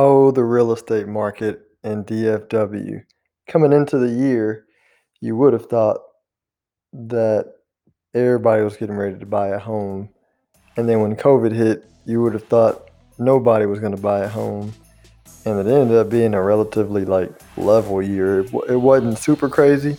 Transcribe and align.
Oh, 0.00 0.30
the 0.30 0.44
real 0.44 0.70
estate 0.70 1.08
market 1.08 1.60
in 1.82 2.04
DFW. 2.04 3.02
Coming 3.48 3.72
into 3.72 3.98
the 3.98 4.08
year, 4.08 4.64
you 5.20 5.34
would 5.34 5.52
have 5.52 5.66
thought 5.66 5.98
that 6.92 7.52
everybody 8.14 8.62
was 8.62 8.76
getting 8.76 8.94
ready 8.94 9.18
to 9.18 9.26
buy 9.26 9.48
a 9.48 9.58
home. 9.58 10.10
And 10.76 10.88
then 10.88 11.00
when 11.00 11.16
COVID 11.16 11.50
hit, 11.50 11.84
you 12.04 12.22
would 12.22 12.34
have 12.34 12.44
thought 12.44 12.92
nobody 13.18 13.66
was 13.66 13.80
going 13.80 13.96
to 13.96 14.00
buy 14.00 14.20
a 14.20 14.28
home. 14.28 14.72
And 15.44 15.58
it 15.58 15.66
ended 15.66 15.96
up 15.96 16.10
being 16.10 16.32
a 16.32 16.40
relatively 16.40 17.04
like 17.04 17.32
level 17.56 18.00
year. 18.00 18.42
It, 18.42 18.80
wasn't 18.80 19.18
super 19.18 19.48
crazy, 19.48 19.96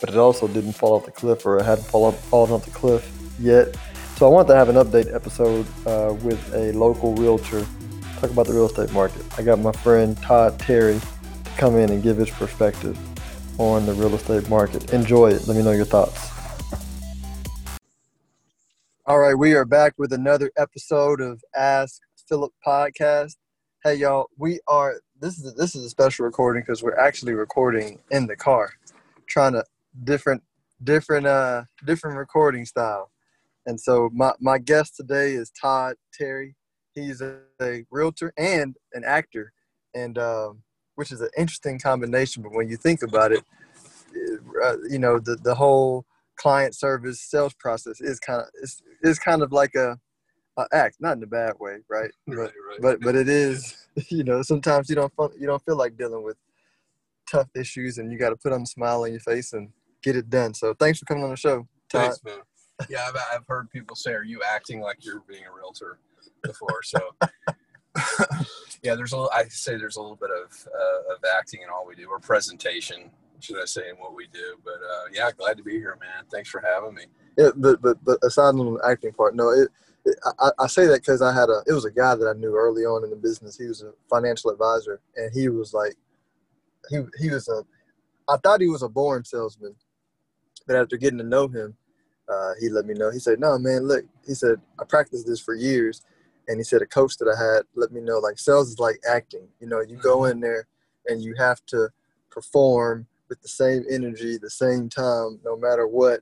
but 0.00 0.10
it 0.10 0.16
also 0.16 0.48
didn't 0.48 0.72
fall 0.72 0.94
off 0.94 1.04
the 1.04 1.12
cliff 1.12 1.46
or 1.46 1.58
it 1.58 1.64
hadn't 1.64 1.86
fallen, 1.86 2.16
fallen 2.16 2.50
off 2.50 2.64
the 2.64 2.72
cliff 2.72 3.08
yet. 3.38 3.76
So 4.16 4.26
I 4.26 4.28
wanted 4.28 4.48
to 4.48 4.56
have 4.56 4.70
an 4.70 4.74
update 4.74 5.14
episode 5.14 5.66
uh, 5.86 6.14
with 6.14 6.52
a 6.52 6.72
local 6.72 7.14
realtor 7.14 7.64
talk 8.16 8.30
about 8.30 8.46
the 8.46 8.52
real 8.52 8.66
estate 8.66 8.92
market. 8.92 9.22
I 9.38 9.42
got 9.42 9.58
my 9.58 9.72
friend 9.72 10.16
Todd 10.22 10.58
Terry 10.58 10.98
to 10.98 11.50
come 11.56 11.76
in 11.76 11.90
and 11.90 12.02
give 12.02 12.16
his 12.16 12.30
perspective 12.30 12.98
on 13.58 13.86
the 13.86 13.92
real 13.92 14.14
estate 14.14 14.48
market. 14.48 14.92
Enjoy 14.92 15.30
it. 15.30 15.46
Let 15.46 15.56
me 15.56 15.62
know 15.62 15.72
your 15.72 15.84
thoughts. 15.84 16.30
All 19.06 19.18
right, 19.18 19.34
we 19.34 19.54
are 19.54 19.64
back 19.64 19.94
with 19.98 20.12
another 20.12 20.50
episode 20.56 21.20
of 21.20 21.42
Ask 21.54 22.00
Philip 22.28 22.52
podcast. 22.66 23.36
Hey 23.84 23.94
y'all, 23.94 24.26
we 24.36 24.58
are 24.66 25.00
this 25.20 25.38
is 25.38 25.54
this 25.54 25.76
is 25.76 25.84
a 25.84 25.90
special 25.90 26.24
recording 26.24 26.62
because 26.62 26.82
we're 26.82 26.98
actually 26.98 27.34
recording 27.34 28.00
in 28.10 28.26
the 28.26 28.34
car, 28.34 28.72
trying 29.28 29.52
to 29.52 29.64
different 30.02 30.42
different 30.82 31.26
uh 31.26 31.64
different 31.84 32.16
recording 32.16 32.64
style. 32.64 33.10
And 33.64 33.80
so 33.80 34.10
my 34.12 34.32
my 34.40 34.58
guest 34.58 34.96
today 34.96 35.34
is 35.34 35.50
Todd 35.50 35.96
Terry. 36.12 36.56
He's 36.96 37.20
a, 37.20 37.40
a 37.60 37.84
realtor 37.90 38.32
and 38.38 38.74
an 38.94 39.04
actor, 39.04 39.52
and 39.94 40.16
um, 40.16 40.62
which 40.94 41.12
is 41.12 41.20
an 41.20 41.28
interesting 41.36 41.78
combination. 41.78 42.42
But 42.42 42.52
when 42.52 42.70
you 42.70 42.78
think 42.78 43.02
about 43.02 43.32
it, 43.32 43.44
uh, 44.64 44.76
you 44.88 44.98
know 44.98 45.18
the 45.18 45.36
the 45.36 45.54
whole 45.54 46.06
client 46.36 46.74
service 46.74 47.20
sales 47.20 47.52
process 47.54 48.00
is 48.00 48.18
kind 48.18 48.40
of 48.40 48.48
is, 48.62 48.82
is 49.02 49.18
kind 49.18 49.42
of 49.42 49.52
like 49.52 49.74
a, 49.74 49.98
a 50.56 50.66
act, 50.72 50.96
not 50.98 51.18
in 51.18 51.22
a 51.22 51.26
bad 51.26 51.52
way, 51.60 51.78
right? 51.88 52.10
But 52.26 52.36
right. 52.36 52.80
but 52.80 53.00
but 53.00 53.14
it 53.14 53.28
is. 53.28 53.76
You 54.10 54.24
know, 54.24 54.42
sometimes 54.42 54.90
you 54.90 54.94
don't 54.94 55.12
you 55.38 55.46
don't 55.46 55.64
feel 55.64 55.76
like 55.76 55.96
dealing 55.96 56.22
with 56.22 56.36
tough 57.30 57.48
issues, 57.56 57.96
and 57.96 58.12
you 58.12 58.18
got 58.18 58.28
to 58.28 58.36
put 58.36 58.52
on 58.52 58.60
a 58.60 58.66
smile 58.66 59.04
on 59.04 59.10
your 59.10 59.20
face 59.20 59.54
and 59.54 59.70
get 60.02 60.16
it 60.16 60.28
done. 60.28 60.52
So 60.52 60.74
thanks 60.74 60.98
for 60.98 61.06
coming 61.06 61.24
on 61.24 61.30
the 61.30 61.36
show. 61.36 61.66
Todd. 61.88 62.02
Thanks, 62.02 62.20
man. 62.22 62.40
Yeah, 62.90 63.08
I've, 63.08 63.16
I've 63.32 63.46
heard 63.48 63.70
people 63.70 63.96
say, 63.96 64.12
"Are 64.12 64.22
you 64.22 64.42
acting 64.46 64.82
like 64.82 64.98
you're 65.00 65.22
being 65.26 65.44
a 65.46 65.50
realtor?" 65.50 65.98
Before, 66.42 66.82
so 66.82 67.00
yeah, 68.82 68.94
there's 68.94 69.12
a 69.12 69.16
little, 69.16 69.30
I 69.34 69.44
say 69.44 69.76
there's 69.76 69.96
a 69.96 70.00
little 70.00 70.16
bit 70.16 70.30
of 70.30 70.66
uh, 70.66 71.14
of 71.14 71.18
acting 71.36 71.62
in 71.62 71.68
all 71.68 71.86
we 71.86 71.94
do, 71.94 72.08
or 72.08 72.18
presentation, 72.18 73.10
should 73.40 73.60
I 73.60 73.64
say, 73.64 73.88
in 73.90 73.96
what 73.96 74.14
we 74.14 74.26
do. 74.32 74.56
But 74.64 74.74
uh, 74.74 75.08
yeah, 75.12 75.30
glad 75.36 75.56
to 75.56 75.62
be 75.62 75.72
here, 75.72 75.96
man. 76.00 76.24
Thanks 76.30 76.48
for 76.48 76.60
having 76.60 76.94
me. 76.94 77.04
Yeah, 77.36 77.50
but 77.56 77.80
but 77.82 78.02
but 78.04 78.18
aside 78.22 78.52
from 78.52 78.74
the 78.74 78.88
acting 78.88 79.12
part, 79.12 79.34
no, 79.34 79.50
it, 79.50 79.68
I, 80.40 80.50
I 80.58 80.66
say 80.66 80.86
that 80.86 81.00
because 81.00 81.22
I 81.22 81.32
had 81.32 81.48
a 81.48 81.62
it 81.66 81.72
was 81.72 81.84
a 81.84 81.90
guy 81.90 82.14
that 82.14 82.28
I 82.28 82.38
knew 82.38 82.54
early 82.54 82.84
on 82.84 83.04
in 83.04 83.10
the 83.10 83.16
business. 83.16 83.56
He 83.56 83.66
was 83.66 83.82
a 83.82 83.92
financial 84.08 84.50
advisor, 84.50 85.00
and 85.16 85.32
he 85.32 85.48
was 85.48 85.72
like, 85.72 85.94
he 86.90 87.00
he 87.18 87.30
was 87.30 87.48
a, 87.48 87.62
I 88.28 88.36
thought 88.38 88.60
he 88.60 88.68
was 88.68 88.82
a 88.82 88.88
born 88.88 89.24
salesman, 89.24 89.74
but 90.66 90.76
after 90.76 90.96
getting 90.96 91.18
to 91.18 91.24
know 91.24 91.48
him, 91.48 91.76
uh, 92.28 92.52
he 92.60 92.68
let 92.68 92.86
me 92.86 92.94
know. 92.94 93.10
He 93.10 93.18
said, 93.18 93.40
"No, 93.40 93.58
man, 93.58 93.88
look," 93.88 94.04
he 94.26 94.34
said, 94.34 94.60
"I 94.78 94.84
practiced 94.84 95.26
this 95.26 95.40
for 95.40 95.54
years." 95.54 96.02
And 96.48 96.58
he 96.58 96.64
said 96.64 96.82
a 96.82 96.86
coach 96.86 97.16
that 97.18 97.28
I 97.28 97.54
had 97.54 97.64
let 97.74 97.92
me 97.92 98.00
know 98.00 98.18
like 98.18 98.38
sales 98.38 98.70
is 98.70 98.78
like 98.78 99.00
acting. 99.08 99.48
You 99.60 99.68
know, 99.68 99.80
you 99.80 99.96
go 99.96 100.18
mm-hmm. 100.18 100.32
in 100.32 100.40
there 100.40 100.66
and 101.06 101.22
you 101.22 101.34
have 101.38 101.64
to 101.66 101.88
perform 102.30 103.06
with 103.28 103.40
the 103.42 103.48
same 103.48 103.84
energy, 103.90 104.38
the 104.38 104.50
same 104.50 104.88
time, 104.88 105.40
no 105.44 105.56
matter 105.56 105.86
what. 105.86 106.20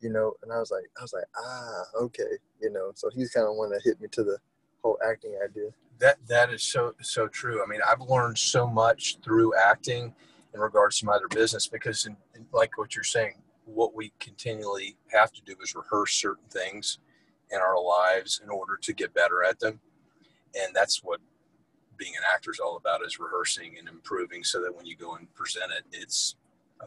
You 0.00 0.10
know, 0.10 0.34
and 0.42 0.52
I 0.52 0.58
was 0.58 0.70
like, 0.70 0.84
I 0.98 1.02
was 1.02 1.12
like, 1.12 1.24
ah, 1.36 1.82
okay. 2.02 2.38
You 2.60 2.70
know, 2.70 2.92
so 2.94 3.08
he's 3.14 3.30
kind 3.30 3.46
of 3.46 3.56
one 3.56 3.70
that 3.70 3.80
hit 3.82 4.00
me 4.00 4.08
to 4.12 4.22
the 4.22 4.38
whole 4.82 4.98
acting 5.08 5.36
idea. 5.42 5.70
That 5.98 6.18
that 6.28 6.50
is 6.50 6.62
so 6.62 6.94
so 7.00 7.28
true. 7.28 7.62
I 7.62 7.66
mean, 7.66 7.80
I've 7.88 8.00
learned 8.00 8.38
so 8.38 8.66
much 8.66 9.18
through 9.24 9.54
acting 9.56 10.14
in 10.52 10.60
regards 10.60 10.98
to 10.98 11.06
my 11.06 11.14
other 11.14 11.28
business 11.28 11.66
because, 11.66 12.06
in, 12.06 12.16
in, 12.34 12.46
like 12.52 12.76
what 12.76 12.94
you're 12.94 13.04
saying, 13.04 13.42
what 13.64 13.94
we 13.94 14.12
continually 14.20 14.96
have 15.08 15.32
to 15.32 15.42
do 15.42 15.56
is 15.62 15.74
rehearse 15.74 16.12
certain 16.12 16.44
things 16.50 16.98
in 17.50 17.58
our 17.58 17.80
lives 17.80 18.40
in 18.42 18.50
order 18.50 18.78
to 18.82 18.92
get 18.92 19.14
better 19.14 19.44
at 19.44 19.58
them. 19.60 19.80
And 20.54 20.74
that's 20.74 21.02
what 21.02 21.20
being 21.96 22.14
an 22.16 22.22
actor 22.32 22.50
is 22.50 22.60
all 22.60 22.76
about 22.76 23.04
is 23.04 23.18
rehearsing 23.18 23.76
and 23.78 23.88
improving 23.88 24.42
so 24.44 24.60
that 24.62 24.74
when 24.74 24.86
you 24.86 24.96
go 24.96 25.14
and 25.16 25.32
present 25.34 25.72
it, 25.76 25.84
it's 25.92 26.36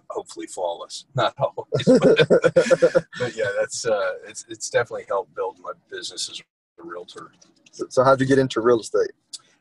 hopefully 0.09 0.47
flawless. 0.47 1.06
Not 1.16 1.34
always, 1.38 1.85
but, 1.85 3.06
but 3.19 3.35
yeah, 3.35 3.51
that's 3.59 3.85
uh, 3.85 4.13
it's 4.28 4.46
it's 4.50 4.69
definitely 4.69 5.06
helped 5.07 5.34
build 5.35 5.57
my 5.59 5.72
business 5.90 6.29
as 6.29 6.41
a 6.79 6.84
realtor. 6.84 7.31
So, 7.72 7.85
so 7.90 8.03
how'd 8.03 8.19
you 8.19 8.28
get 8.28 8.40
into 8.40 8.62
real 8.62 8.79
estate? 8.79 9.12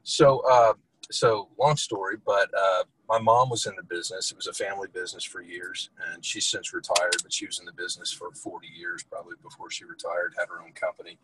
So 0.02 0.42
uh, 0.50 0.74
so 1.10 1.48
long 1.58 1.76
story, 1.76 2.16
but 2.24 2.50
uh, 2.56 2.84
my 3.08 3.18
mom 3.18 3.50
was 3.50 3.66
in 3.66 3.74
the 3.76 3.82
business. 3.82 4.30
It 4.30 4.36
was 4.36 4.46
a 4.46 4.52
family 4.52 4.88
business 4.92 5.24
for 5.24 5.40
years, 5.40 5.90
and 6.12 6.24
she's 6.24 6.46
since 6.46 6.72
retired. 6.72 7.16
But 7.22 7.32
she 7.32 7.46
was 7.46 7.58
in 7.58 7.66
the 7.66 7.72
business 7.72 8.12
for 8.12 8.32
40 8.32 8.66
years, 8.66 9.02
probably 9.02 9.36
before 9.42 9.70
she 9.70 9.84
retired. 9.84 10.34
Had 10.38 10.48
her 10.48 10.62
own 10.62 10.72
company. 10.72 11.18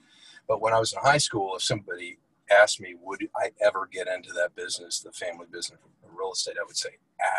But 0.48 0.60
when 0.60 0.72
I 0.72 0.78
was 0.78 0.92
in 0.92 1.00
high 1.02 1.18
school, 1.18 1.54
if 1.56 1.62
somebody 1.62 2.18
asked 2.50 2.80
me, 2.80 2.94
would 3.00 3.26
I 3.36 3.50
ever 3.64 3.88
get 3.90 4.08
into 4.08 4.32
that 4.34 4.54
business, 4.54 5.00
the 5.00 5.12
family 5.12 5.46
business 5.50 5.78
of 6.04 6.10
real 6.14 6.32
estate, 6.32 6.56
I 6.60 6.64
would 6.66 6.76
say 6.76 6.90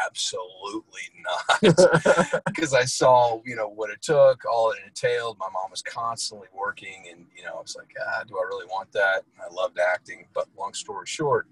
absolutely 0.05 1.01
not, 1.21 2.41
because 2.45 2.73
I 2.73 2.85
saw 2.85 3.41
you 3.45 3.55
know 3.55 3.67
what 3.67 3.89
it 3.89 4.01
took, 4.01 4.43
all 4.51 4.71
it 4.71 4.79
entailed. 4.85 5.37
My 5.37 5.49
mom 5.53 5.71
was 5.71 5.81
constantly 5.81 6.47
working, 6.53 7.05
and 7.11 7.25
you 7.35 7.43
know 7.43 7.55
I 7.57 7.61
was 7.61 7.75
like, 7.75 7.93
ah, 8.01 8.23
do 8.27 8.37
I 8.37 8.43
really 8.47 8.65
want 8.65 8.91
that? 8.93 9.23
I 9.39 9.53
loved 9.53 9.77
acting, 9.79 10.25
but 10.33 10.47
long 10.57 10.73
story 10.73 11.05
short 11.05 11.47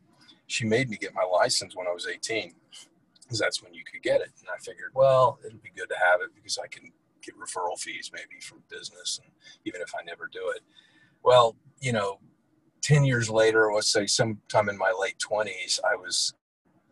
she 0.51 0.65
made 0.65 0.89
me 0.89 0.97
get 0.97 1.13
my 1.13 1.23
license 1.23 1.75
when 1.75 1.87
I 1.87 1.91
was 1.91 2.07
18 2.07 2.53
because 3.21 3.39
that's 3.39 3.63
when 3.63 3.73
you 3.73 3.83
could 3.89 4.01
get 4.01 4.21
it. 4.21 4.31
And 4.39 4.49
I 4.53 4.57
figured, 4.57 4.91
well, 4.93 5.39
it'd 5.45 5.61
be 5.61 5.71
good 5.75 5.89
to 5.89 5.95
have 5.95 6.21
it 6.21 6.35
because 6.35 6.57
I 6.57 6.67
can 6.67 6.91
get 7.23 7.35
referral 7.39 7.79
fees 7.79 8.11
maybe 8.13 8.41
from 8.41 8.63
business, 8.69 9.19
and 9.23 9.31
even 9.65 9.81
if 9.81 9.93
I 9.95 10.03
never 10.03 10.27
do 10.31 10.51
it. 10.55 10.61
Well, 11.23 11.55
you 11.79 11.93
know, 11.93 12.19
10 12.81 13.05
years 13.05 13.29
later, 13.29 13.71
let's 13.73 13.91
say 13.91 14.07
sometime 14.07 14.67
in 14.67 14.77
my 14.77 14.91
late 14.99 15.17
20s, 15.19 15.79
I 15.89 15.95
was 15.95 16.33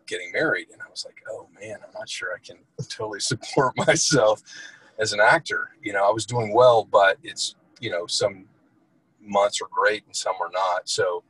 getting 0.06 0.32
married 0.32 0.68
and 0.72 0.80
I 0.80 0.88
was 0.90 1.04
like, 1.04 1.22
oh 1.30 1.48
man, 1.60 1.78
I'm 1.84 1.92
not 1.92 2.08
sure 2.08 2.30
I 2.34 2.44
can 2.44 2.58
totally 2.88 3.20
support 3.20 3.76
myself 3.86 4.40
as 4.98 5.12
an 5.12 5.20
actor. 5.20 5.70
You 5.82 5.92
know, 5.92 6.08
I 6.08 6.12
was 6.12 6.26
doing 6.26 6.54
well, 6.54 6.84
but 6.84 7.18
it's, 7.22 7.56
you 7.80 7.90
know, 7.90 8.06
some 8.06 8.46
months 9.20 9.60
are 9.60 9.68
great 9.70 10.04
and 10.06 10.14
some 10.14 10.34
are 10.40 10.50
not. 10.52 10.88
So 10.88 11.22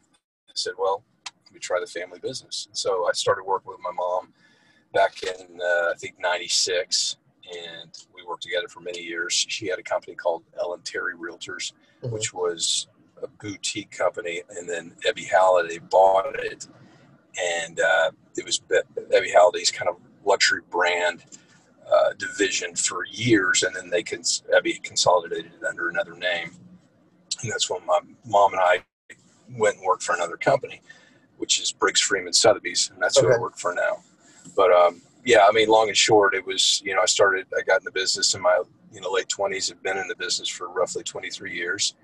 I 0.49 0.53
said, 0.55 0.75
well, 0.79 1.05
we 1.53 1.59
try 1.59 1.81
the 1.81 1.87
family 1.87 2.19
business. 2.21 2.69
So 2.73 3.09
I 3.09 3.13
started 3.13 3.45
working 3.45 3.71
with 3.73 3.81
my 3.83 3.93
mom 3.93 4.33
back 4.93 5.23
in 5.23 5.61
uh, 5.61 5.91
I 5.91 5.95
think 5.99 6.17
'96, 6.21 7.17
and 7.47 7.91
we 8.15 8.25
worked 8.27 8.43
together 8.43 8.69
for 8.69 8.81
many 8.81 9.01
years. 9.01 9.35
She 9.49 9.69
had 9.69 9.79
a 9.79 9.83
company 9.83 10.15
called 10.15 10.45
Ellen 10.59 10.81
Terry 10.85 11.15
Realtors, 11.15 11.73
mm-hmm. 12.03 12.13
which 12.13 12.33
was 12.33 12.89
a 13.23 13.29
boutique 13.29 13.91
company, 13.91 14.43
and 14.57 14.69
then 14.69 14.95
Ebby 15.07 15.29
Halliday 15.29 15.79
bought 15.79 16.35
it, 16.37 16.67
and 17.39 17.81
uh, 17.81 18.11
it 18.37 18.45
was 18.45 18.61
Ebby 18.61 19.33
Halliday's 19.33 19.71
kind 19.71 19.89
of 19.89 19.97
luxury 20.25 20.63
brand. 20.71 21.25
Uh, 21.93 22.13
division 22.19 22.73
for 22.77 23.05
years, 23.11 23.65
and 23.65 23.75
then 23.75 23.91
they 23.91 24.01
cons- 24.01 24.45
Ebby 24.55 24.81
consolidated 24.85 25.47
it 25.47 25.65
under 25.65 25.89
another 25.89 26.15
name, 26.15 26.53
and 27.43 27.51
that's 27.51 27.69
when 27.69 27.85
my 27.85 27.99
mom 28.25 28.53
and 28.53 28.63
I 28.63 28.85
went 29.59 29.79
and 29.79 29.85
worked 29.85 30.05
for 30.05 30.15
another 30.15 30.37
company 30.37 30.83
which 31.41 31.59
is 31.59 31.73
Briggs 31.73 32.01
Freeman 32.01 32.35
Sotheby's, 32.35 32.91
and 32.93 33.03
that's 33.03 33.17
okay. 33.19 33.27
who 33.27 33.35
I 33.35 33.39
work 33.39 33.57
for 33.57 33.75
now. 33.75 34.03
But 34.55 34.71
um, 34.73 35.01
yeah, 35.25 35.47
I 35.49 35.53
mean, 35.53 35.69
long 35.69 35.89
and 35.89 35.97
short, 35.97 36.35
it 36.35 36.47
was 36.47 36.83
you 36.85 36.95
know 36.95 37.01
I 37.01 37.07
started 37.07 37.47
I 37.59 37.63
got 37.63 37.81
in 37.81 37.85
the 37.85 37.91
business 37.91 38.35
in 38.35 38.43
my 38.43 38.63
you 38.93 39.01
know 39.01 39.11
late 39.11 39.29
twenties. 39.29 39.69
Have 39.71 39.83
been 39.83 39.97
in 39.97 40.07
the 40.07 40.17
business 40.17 40.49
for 40.49 40.69
roughly 40.69 41.03
twenty 41.03 41.31
three 41.31 41.55
years, 41.55 41.95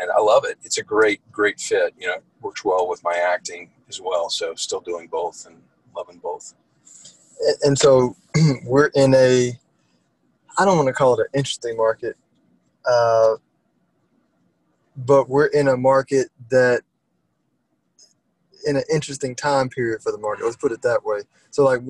and 0.00 0.10
I 0.10 0.20
love 0.20 0.44
it. 0.44 0.56
It's 0.62 0.78
a 0.78 0.84
great 0.84 1.20
great 1.32 1.60
fit. 1.60 1.94
You 1.98 2.06
know, 2.06 2.16
works 2.40 2.64
well 2.64 2.88
with 2.88 3.02
my 3.02 3.14
acting 3.14 3.70
as 3.88 4.00
well. 4.00 4.30
So 4.30 4.54
still 4.54 4.80
doing 4.80 5.08
both 5.08 5.46
and 5.46 5.60
loving 5.96 6.18
both. 6.18 6.54
And 7.62 7.76
so 7.76 8.16
we're 8.64 8.90
in 8.94 9.14
a 9.14 9.58
I 10.58 10.64
don't 10.64 10.76
want 10.76 10.88
to 10.88 10.94
call 10.94 11.14
it 11.14 11.20
an 11.20 11.38
interesting 11.38 11.76
market, 11.76 12.16
uh, 12.88 13.34
but 14.96 15.28
we're 15.28 15.46
in 15.46 15.68
a 15.68 15.76
market 15.76 16.28
that 16.50 16.82
in 18.66 18.76
an 18.76 18.82
interesting 18.92 19.34
time 19.34 19.68
period 19.68 20.02
for 20.02 20.12
the 20.12 20.18
market. 20.18 20.44
Let's 20.44 20.56
put 20.56 20.72
it 20.72 20.82
that 20.82 21.04
way. 21.04 21.20
So 21.50 21.64
like, 21.64 21.80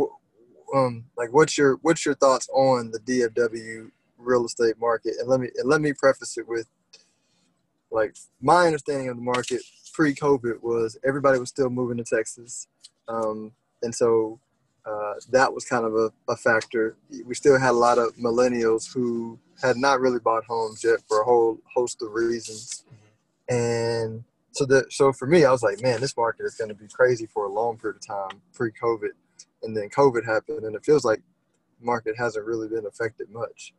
um, 0.74 1.04
like 1.16 1.32
what's 1.32 1.58
your 1.58 1.78
what's 1.82 2.04
your 2.04 2.14
thoughts 2.14 2.48
on 2.52 2.92
the 2.92 3.00
DFW 3.00 3.90
real 4.18 4.44
estate 4.44 4.78
market? 4.78 5.14
And 5.18 5.28
let 5.28 5.40
me 5.40 5.48
and 5.56 5.68
let 5.68 5.80
me 5.80 5.92
preface 5.92 6.38
it 6.38 6.46
with 6.46 6.68
like 7.90 8.14
my 8.40 8.66
understanding 8.66 9.08
of 9.08 9.16
the 9.16 9.22
market 9.22 9.62
pre-COVID 9.92 10.62
was 10.62 10.98
everybody 11.06 11.38
was 11.38 11.48
still 11.48 11.70
moving 11.70 11.96
to 11.96 12.04
Texas. 12.04 12.68
um, 13.08 13.52
and 13.82 13.94
so 13.94 14.38
uh, 14.86 15.14
that 15.30 15.52
was 15.52 15.64
kind 15.64 15.84
of 15.84 15.94
a, 15.94 16.12
a, 16.28 16.36
factor. 16.36 16.96
We 17.24 17.34
still 17.34 17.58
had 17.58 17.70
a 17.70 17.72
lot 17.72 17.98
of 17.98 18.14
millennials 18.14 18.92
who 18.92 19.38
had 19.60 19.76
not 19.76 20.00
really 20.00 20.20
bought 20.20 20.44
homes 20.44 20.84
yet 20.84 21.00
for 21.08 21.20
a 21.20 21.24
whole 21.24 21.58
host 21.74 22.02
of 22.02 22.12
reasons, 22.12 22.84
mm-hmm. 22.86 23.54
and 23.54 24.24
so 24.56 24.64
that 24.64 24.90
so 24.90 25.12
for 25.12 25.26
me, 25.26 25.44
I 25.44 25.50
was 25.50 25.62
like, 25.62 25.82
man, 25.82 26.00
this 26.00 26.16
market 26.16 26.44
is 26.46 26.54
going 26.54 26.70
to 26.70 26.74
be 26.74 26.88
crazy 26.88 27.26
for 27.26 27.44
a 27.44 27.52
long 27.52 27.76
period 27.76 27.96
of 27.96 28.06
time 28.06 28.40
pre-COVID, 28.54 29.10
and 29.62 29.76
then 29.76 29.90
COVID 29.90 30.24
happened, 30.24 30.64
and 30.64 30.74
it 30.74 30.84
feels 30.84 31.04
like 31.04 31.20
market 31.80 32.14
hasn't 32.16 32.46
really 32.46 32.66
been 32.66 32.86
affected 32.86 33.28
much. 33.30 33.74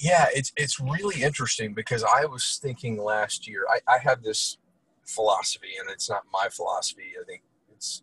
Yeah, 0.00 0.26
it's 0.34 0.52
it's 0.56 0.80
really 0.80 1.22
interesting 1.22 1.74
because 1.74 2.02
I 2.02 2.24
was 2.24 2.58
thinking 2.60 3.00
last 3.00 3.46
year. 3.46 3.64
I, 3.70 3.78
I 3.94 3.98
have 3.98 4.24
this 4.24 4.58
philosophy, 5.04 5.74
and 5.78 5.88
it's 5.90 6.10
not 6.10 6.22
my 6.32 6.48
philosophy. 6.50 7.12
I 7.20 7.24
think 7.24 7.42
it's 7.72 8.02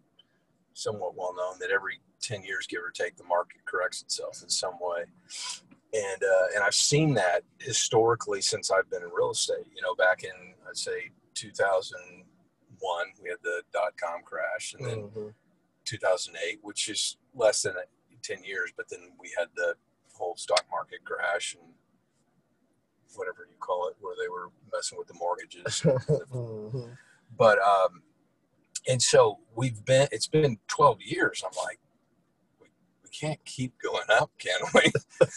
somewhat 0.73 1.17
well 1.17 1.35
known 1.35 1.59
that 1.59 1.71
every 1.71 1.99
10 2.21 2.43
years, 2.43 2.67
give 2.67 2.81
or 2.81 2.91
take, 2.91 3.17
the 3.17 3.23
market 3.25 3.65
corrects 3.65 4.01
itself 4.01 4.41
in 4.43 4.49
some 4.49 4.75
way. 4.79 5.03
And, 5.93 6.23
uh, 6.23 6.45
and 6.55 6.63
I've 6.63 6.75
seen 6.75 7.15
that 7.15 7.41
historically 7.59 8.41
since 8.41 8.71
I've 8.71 8.89
been 8.89 9.01
in 9.01 9.09
real 9.09 9.31
estate. 9.31 9.65
You 9.75 9.81
know, 9.81 9.95
back 9.95 10.23
in, 10.23 10.53
I'd 10.67 10.77
say 10.77 11.11
2001, 11.39 13.05
we 13.21 13.29
had 13.29 13.37
the 13.43 13.61
dot 13.71 13.93
com 13.99 14.21
crash, 14.23 14.75
and 14.77 14.87
then 14.87 14.97
mm-hmm. 15.03 15.27
2008, 15.85 16.59
which 16.61 16.89
is 16.89 17.17
less 17.33 17.61
than 17.61 17.73
10 18.21 18.43
years, 18.43 18.71
but 18.75 18.89
then 18.89 18.99
we 19.19 19.31
had 19.37 19.47
the 19.55 19.75
whole 20.13 20.35
stock 20.35 20.65
market 20.69 20.99
crash 21.05 21.55
and 21.59 21.71
whatever 23.15 23.47
you 23.49 23.55
call 23.59 23.87
it, 23.87 23.95
where 23.99 24.15
they 24.21 24.29
were 24.29 24.49
messing 24.71 24.97
with 24.97 25.07
the 25.07 25.13
mortgages. 25.13 25.81
mm-hmm. 26.31 26.91
But 27.37 27.59
um, 27.59 28.03
and 28.87 29.01
so 29.01 29.39
we've 29.55 29.83
been. 29.85 30.07
It's 30.11 30.27
been 30.27 30.57
12 30.67 31.01
years. 31.01 31.43
I'm 31.45 31.55
like, 31.65 31.79
we, 32.59 32.67
we 33.03 33.09
can't 33.09 33.43
keep 33.45 33.73
going 33.81 34.05
up, 34.09 34.31
can 34.37 34.59
we? 34.73 34.91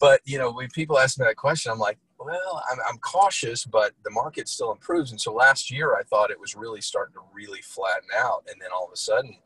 but 0.00 0.20
you 0.24 0.38
know, 0.38 0.52
when 0.52 0.68
people 0.68 0.98
ask 0.98 1.18
me 1.18 1.24
that 1.26 1.36
question, 1.36 1.72
I'm 1.72 1.78
like, 1.78 1.98
well, 2.18 2.62
I'm, 2.70 2.78
I'm 2.88 2.98
cautious, 2.98 3.64
but 3.64 3.92
the 4.04 4.10
market 4.10 4.48
still 4.48 4.72
improves. 4.72 5.10
And 5.10 5.20
so 5.20 5.32
last 5.32 5.70
year, 5.70 5.94
I 5.94 6.02
thought 6.02 6.30
it 6.30 6.40
was 6.40 6.56
really 6.56 6.80
starting 6.80 7.14
to 7.14 7.20
really 7.32 7.62
flatten 7.62 8.08
out, 8.16 8.44
and 8.50 8.60
then 8.60 8.70
all 8.74 8.86
of 8.86 8.92
a 8.92 8.96
sudden. 8.96 9.36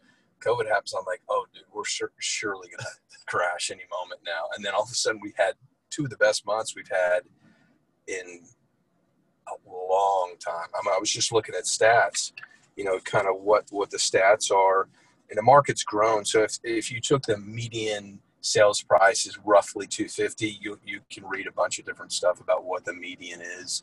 COVID 0.43 0.67
happens. 0.67 0.93
I'm 0.93 1.05
like, 1.07 1.23
oh, 1.29 1.47
dude, 1.55 1.63
we're 1.73 1.85
sure, 1.85 2.11
surely 2.19 2.69
gonna 2.69 2.89
crash 3.29 3.71
any 3.71 3.85
moment 3.93 4.23
now. 4.27 4.47
And 4.57 4.65
then 4.65 4.75
all 4.75 4.83
of 4.83 4.91
a 4.91 4.95
sudden, 4.95 5.21
we 5.23 5.33
had 5.37 5.55
two 5.91 6.03
of 6.03 6.11
the 6.11 6.17
best 6.17 6.45
months 6.47 6.75
we've 6.75 6.91
had 6.91 7.21
in 8.09 8.41
a 9.49 9.71
long 9.71 10.35
time. 10.45 10.69
I, 10.75 10.85
mean, 10.85 10.95
I 10.95 10.99
was 10.99 11.11
just 11.11 11.33
looking 11.33 11.55
at 11.55 11.65
stats, 11.65 12.33
you 12.77 12.85
know, 12.85 12.99
kind 13.01 13.27
of 13.29 13.41
what 13.41 13.67
what 13.71 13.91
the 13.91 13.99
stats 13.99 14.51
are, 14.51 14.89
and 15.31 15.39
the 15.39 15.43
market's 15.43 15.85
grown. 15.85 16.25
So 16.25 16.43
if 16.43 16.59
if 16.65 16.91
you 16.91 17.01
took 17.01 17.23
the 17.23 17.39
median 17.39 18.21
sales 18.43 18.83
price 18.83 19.27
is 19.27 19.39
roughly 19.44 19.87
250, 19.87 20.59
you 20.61 20.79
you 20.85 21.00
can 21.11 21.25
read 21.27 21.47
a 21.47 21.53
bunch 21.53 21.79
of 21.79 21.87
different 21.87 22.12
stuff 22.12 22.41
about 22.41 22.65
what 22.65 22.85
the 22.85 22.93
median 22.93 23.41
is. 23.41 23.83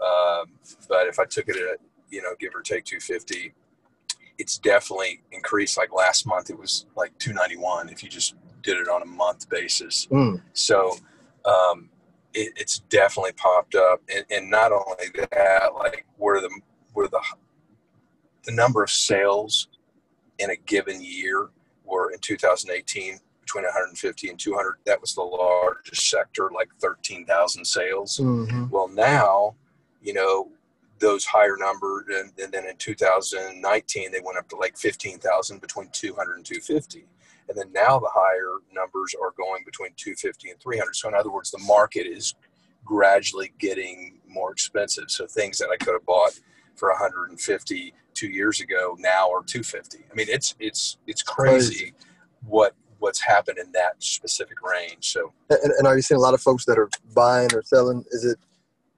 Um, 0.00 0.46
but 0.88 1.06
if 1.06 1.18
I 1.18 1.24
took 1.26 1.48
it 1.48 1.56
at 1.56 1.78
you 2.08 2.22
know 2.22 2.30
give 2.40 2.54
or 2.54 2.62
take 2.62 2.84
250, 2.84 3.52
it's 4.38 4.56
definitely 4.56 5.22
increased. 5.32 5.76
Like 5.76 5.92
last 5.92 6.26
month, 6.26 6.48
it 6.48 6.58
was 6.58 6.86
like 6.96 7.16
291 7.18 7.90
if 7.90 8.02
you 8.02 8.08
just 8.08 8.34
did 8.62 8.78
it 8.78 8.88
on 8.88 9.02
a 9.02 9.06
month 9.06 9.48
basis. 9.48 10.06
Mm. 10.10 10.40
So 10.52 10.96
um, 11.44 11.90
it, 12.32 12.52
it's 12.56 12.78
definitely 12.88 13.32
popped 13.32 13.74
up, 13.74 14.00
and, 14.14 14.24
and 14.30 14.50
not 14.50 14.72
only 14.72 15.06
that, 15.32 15.74
like 15.74 16.06
where 16.16 16.40
the 16.40 16.50
where 16.94 17.08
the 17.08 17.20
the 18.44 18.52
number 18.52 18.82
of 18.82 18.90
sales 18.90 19.68
in 20.38 20.50
a 20.50 20.56
given 20.56 21.02
year 21.02 21.50
were 21.92 22.10
in 22.12 22.18
2018 22.18 23.18
between 23.40 23.64
150 23.64 24.28
and 24.30 24.38
200 24.38 24.76
that 24.86 25.00
was 25.00 25.14
the 25.14 25.22
largest 25.22 26.08
sector 26.08 26.50
like 26.54 26.68
13,000 26.80 27.64
sales. 27.64 28.18
Mm-hmm. 28.18 28.68
well 28.70 28.88
now 28.88 29.54
you 30.02 30.14
know 30.14 30.48
those 30.98 31.24
higher 31.24 31.56
numbers 31.56 32.04
and, 32.08 32.30
and, 32.40 32.52
then 32.52 32.64
in 32.64 32.76
2019 32.76 34.12
they 34.12 34.20
went 34.24 34.38
up 34.38 34.48
to 34.48 34.56
like 34.56 34.78
15,000 34.78 35.60
between 35.60 35.88
200 35.92 36.36
and 36.36 36.44
250 36.44 37.04
and 37.48 37.58
then 37.58 37.72
now 37.72 37.98
the 37.98 38.10
higher 38.12 38.58
numbers 38.72 39.14
are 39.20 39.32
going 39.36 39.64
between 39.64 39.90
250 39.96 40.50
and 40.50 40.60
300 40.60 40.94
so 40.94 41.08
in 41.08 41.14
other 41.14 41.30
words 41.30 41.50
the 41.50 41.58
market 41.58 42.06
is 42.06 42.34
gradually 42.84 43.52
getting 43.58 44.18
more 44.26 44.52
expensive. 44.52 45.04
So 45.08 45.26
things 45.26 45.58
that 45.58 45.68
i 45.70 45.76
could 45.76 45.94
have 45.94 46.06
bought 46.06 46.38
for 46.76 46.90
150 46.90 47.94
two 48.14 48.28
years 48.28 48.60
ago 48.60 48.96
now 48.98 49.30
are 49.30 49.42
250 49.42 49.98
i 50.10 50.14
mean 50.14 50.26
it's 50.28 50.54
it's 50.58 50.98
it's 51.06 51.22
crazy, 51.22 51.74
crazy. 51.74 51.94
what 52.46 52.74
what's 52.98 53.20
happened 53.20 53.58
in 53.58 53.70
that 53.72 53.94
specific 54.02 54.62
range 54.62 55.12
so 55.12 55.32
and, 55.50 55.72
and 55.78 55.86
are 55.86 55.96
you 55.96 56.02
seeing 56.02 56.18
a 56.18 56.22
lot 56.22 56.34
of 56.34 56.40
folks 56.40 56.64
that 56.64 56.78
are 56.78 56.88
buying 57.14 57.48
or 57.54 57.62
selling 57.62 58.04
is 58.10 58.24
it 58.24 58.38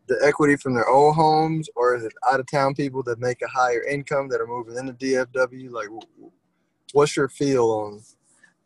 the 0.06 0.20
equity 0.22 0.56
from 0.56 0.74
their 0.74 0.88
own 0.88 1.14
homes 1.14 1.68
or 1.76 1.94
is 1.94 2.04
it 2.04 2.12
out 2.30 2.38
of 2.38 2.46
town 2.50 2.74
people 2.74 3.02
that 3.02 3.18
make 3.18 3.40
a 3.42 3.48
higher 3.48 3.82
income 3.84 4.28
that 4.28 4.40
are 4.40 4.46
moving 4.46 4.76
into 4.76 4.92
dfw 4.92 5.70
like 5.70 5.88
what's 6.92 7.16
your 7.16 7.28
feel 7.28 7.70
on 7.70 8.00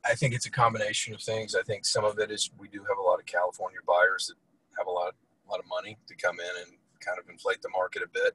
I 0.08 0.14
think 0.14 0.34
it's 0.34 0.46
a 0.46 0.50
combination 0.50 1.14
of 1.14 1.20
things. 1.20 1.54
I 1.54 1.62
think 1.62 1.84
some 1.84 2.04
of 2.04 2.18
it 2.18 2.30
is 2.30 2.50
we 2.58 2.68
do 2.68 2.78
have 2.80 2.98
a 2.98 3.02
lot 3.02 3.18
of 3.18 3.26
California 3.26 3.78
buyers 3.86 4.28
that 4.28 4.36
have 4.78 4.86
a 4.86 4.90
lot, 4.90 5.14
a 5.46 5.50
lot 5.50 5.60
of 5.60 5.66
money 5.68 5.98
to 6.06 6.14
come 6.14 6.36
in 6.40 6.62
and 6.62 6.78
kind 7.00 7.18
of 7.18 7.28
inflate 7.28 7.60
the 7.62 7.68
market 7.70 8.02
a 8.02 8.08
bit. 8.08 8.34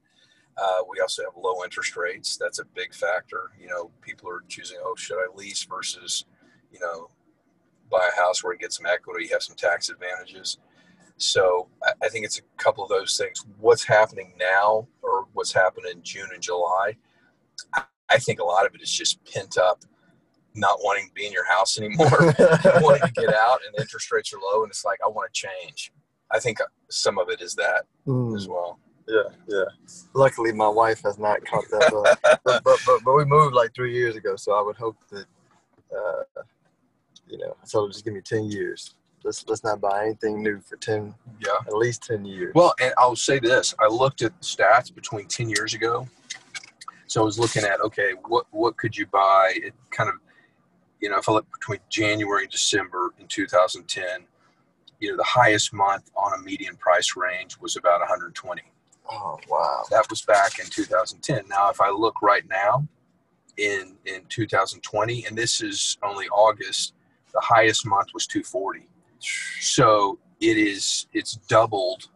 Uh, 0.58 0.84
we 0.90 1.00
also 1.00 1.24
have 1.24 1.34
low 1.36 1.64
interest 1.64 1.96
rates. 1.98 2.38
That's 2.38 2.60
a 2.60 2.66
big 2.66 2.94
factor. 2.94 3.52
You 3.60 3.68
know, 3.68 3.92
people 4.02 4.30
are 4.30 4.44
choosing, 4.48 4.78
oh, 4.84 4.96
should 4.96 5.18
I 5.18 5.26
lease 5.36 5.64
versus, 5.64 6.26
you 6.72 6.80
know, 6.80 7.10
buy 7.90 8.08
a 8.12 8.22
house 8.22 8.44
where 8.44 8.54
you 8.54 8.60
get 8.60 8.74
some 8.74 8.86
equity, 8.86 9.28
have 9.28 9.44
some 9.44 9.56
tax 9.56 9.90
advantages. 9.90 10.58
So 11.18 11.68
I, 12.02 12.10
think 12.10 12.26
it's 12.26 12.40
a 12.40 12.42
couple 12.58 12.84
of 12.84 12.90
those 12.90 13.18
things. 13.18 13.46
What's 13.60 13.84
happening 13.84 14.34
now, 14.38 14.88
or 15.02 15.28
what's 15.34 15.54
happened 15.54 15.86
in 15.92 16.02
June 16.02 16.30
and 16.34 16.42
July, 16.42 16.98
I, 17.74 17.84
I 18.10 18.18
think 18.18 18.40
a 18.40 18.44
lot 18.44 18.66
of 18.66 18.74
it 18.76 18.82
is 18.82 18.92
just 18.92 19.24
pent 19.32 19.58
up 19.58 19.84
not 20.56 20.80
wanting 20.84 21.08
to 21.08 21.14
be 21.14 21.26
in 21.26 21.32
your 21.32 21.48
house 21.48 21.80
anymore, 21.80 22.10
wanting 22.82 23.08
to 23.08 23.12
get 23.16 23.34
out, 23.34 23.60
and 23.66 23.80
interest 23.80 24.12
rates 24.12 24.34
are 24.34 24.38
low, 24.38 24.64
and 24.64 24.70
it's 24.70 24.86
like 24.86 25.00
I 25.04 25.08
want 25.08 25.34
to 25.34 25.48
change. 25.48 25.92
I 26.32 26.40
think 26.40 26.60
some 26.90 27.18
of 27.18 27.30
it 27.30 27.42
is 27.42 27.56
that 27.56 27.84
mm. 28.08 28.36
as 28.36 28.48
well. 28.48 28.80
Yeah, 29.08 29.24
yeah. 29.48 29.64
Luckily, 30.14 30.52
my 30.52 30.68
wife 30.68 31.02
has 31.04 31.18
not 31.18 31.44
caught 31.46 31.66
that, 31.72 31.92
but, 32.44 32.64
but, 32.64 32.80
but, 32.86 33.00
but, 33.04 33.14
we 33.14 33.26
moved 33.26 33.54
like 33.54 33.74
three 33.74 33.94
years 33.94 34.16
ago, 34.16 34.36
so 34.36 34.54
I 34.54 34.62
would 34.62 34.78
hope 34.78 34.98
that, 35.12 35.26
uh, 35.96 36.42
you 37.28 37.38
know, 37.38 37.56
so 37.64 37.88
just 37.88 38.06
give 38.06 38.14
me 38.14 38.22
ten 38.22 38.50
years. 38.50 38.96
Let's 39.24 39.46
let's 39.48 39.64
not 39.64 39.82
buy 39.82 40.06
anything 40.06 40.42
new 40.42 40.60
for 40.62 40.78
ten, 40.78 41.14
yeah, 41.40 41.58
at 41.68 41.76
least 41.76 42.04
ten 42.04 42.26
years. 42.26 42.54
Well, 42.56 42.74
and 42.82 42.94
I'll 42.98 43.16
say 43.16 43.40
this: 43.40 43.74
I 43.80 43.88
looked 43.88 44.22
at 44.22 44.38
the 44.40 44.46
stats 44.46 44.94
between 44.94 45.28
ten 45.28 45.50
years 45.50 45.74
ago. 45.74 46.08
So 47.08 47.22
I 47.22 47.26
was 47.26 47.38
looking 47.38 47.64
at 47.64 47.80
okay, 47.82 48.14
what 48.28 48.46
what 48.52 48.78
could 48.78 48.98
you 48.98 49.06
buy? 49.06 49.54
It 49.56 49.74
kind 49.92 50.10
of 50.10 50.16
you 51.04 51.10
know, 51.10 51.18
if 51.18 51.28
I 51.28 51.34
look 51.34 51.46
between 51.52 51.80
January 51.90 52.44
and 52.44 52.52
December 52.52 53.14
in 53.20 53.28
2010, 53.28 54.26
you 55.02 55.12
know, 55.12 55.18
the 55.18 55.24
highest 55.24 55.74
month 55.74 56.10
on 56.16 56.40
a 56.40 56.42
median 56.42 56.78
price 56.78 57.18
range 57.18 57.58
was 57.60 57.76
about 57.76 58.00
120. 58.00 58.62
Oh, 59.12 59.38
wow. 59.50 59.84
That 59.92 60.06
was 60.10 60.22
back 60.22 60.60
in 60.60 60.66
2010. 60.66 61.48
Now, 61.50 61.70
if 61.70 61.82
I 61.82 61.90
look 61.90 62.22
right 62.22 62.44
now 62.50 62.88
in, 63.58 63.96
in 64.06 64.22
2020, 64.30 65.26
and 65.26 65.38
this 65.38 65.62
is 65.62 65.98
only 66.04 66.28
August, 66.30 66.94
the 67.34 67.42
highest 67.42 67.86
month 67.86 68.10
was 68.14 68.28
240. 68.28 68.88
So 69.60 70.20
it 70.40 70.58
is, 70.58 71.08
it's 71.14 71.34
doubled. 71.48 72.10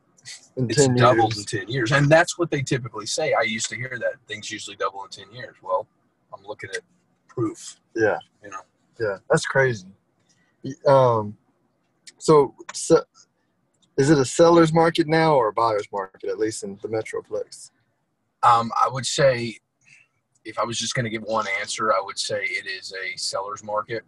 In 0.55 0.69
it's 0.69 0.87
doubled 0.87 1.35
years. 1.35 1.53
in 1.53 1.59
10 1.59 1.69
years. 1.69 1.91
And 1.91 2.09
that's 2.09 2.37
what 2.37 2.51
they 2.51 2.61
typically 2.61 3.05
say. 3.05 3.33
I 3.33 3.43
used 3.43 3.69
to 3.69 3.75
hear 3.75 3.97
that 3.99 4.13
things 4.27 4.51
usually 4.51 4.75
double 4.75 5.03
in 5.03 5.09
10 5.09 5.31
years. 5.33 5.55
Well, 5.61 5.87
I'm 6.33 6.43
looking 6.45 6.69
at 6.73 6.81
proof. 7.27 7.79
Yeah. 7.95 8.17
You 8.43 8.49
know, 8.49 8.61
yeah, 8.99 9.17
that's 9.29 9.45
crazy. 9.45 9.87
Um, 10.87 11.37
so, 12.17 12.55
so 12.73 13.03
is 13.97 14.09
it 14.09 14.17
a 14.19 14.25
seller's 14.25 14.73
market 14.73 15.07
now 15.07 15.35
or 15.35 15.49
a 15.49 15.53
buyer's 15.53 15.87
market, 15.91 16.29
at 16.29 16.37
least 16.37 16.63
in 16.63 16.77
the 16.81 16.87
Metroplex? 16.87 17.71
Um, 18.43 18.71
I 18.81 18.87
would 18.89 19.05
say, 19.05 19.57
if 20.45 20.59
I 20.59 20.63
was 20.63 20.77
just 20.77 20.93
going 20.93 21.03
to 21.05 21.09
give 21.09 21.23
one 21.23 21.45
answer, 21.59 21.91
I 21.91 22.01
would 22.03 22.19
say 22.19 22.41
it 22.43 22.67
is 22.67 22.93
a 22.93 23.17
seller's 23.17 23.63
market, 23.63 24.03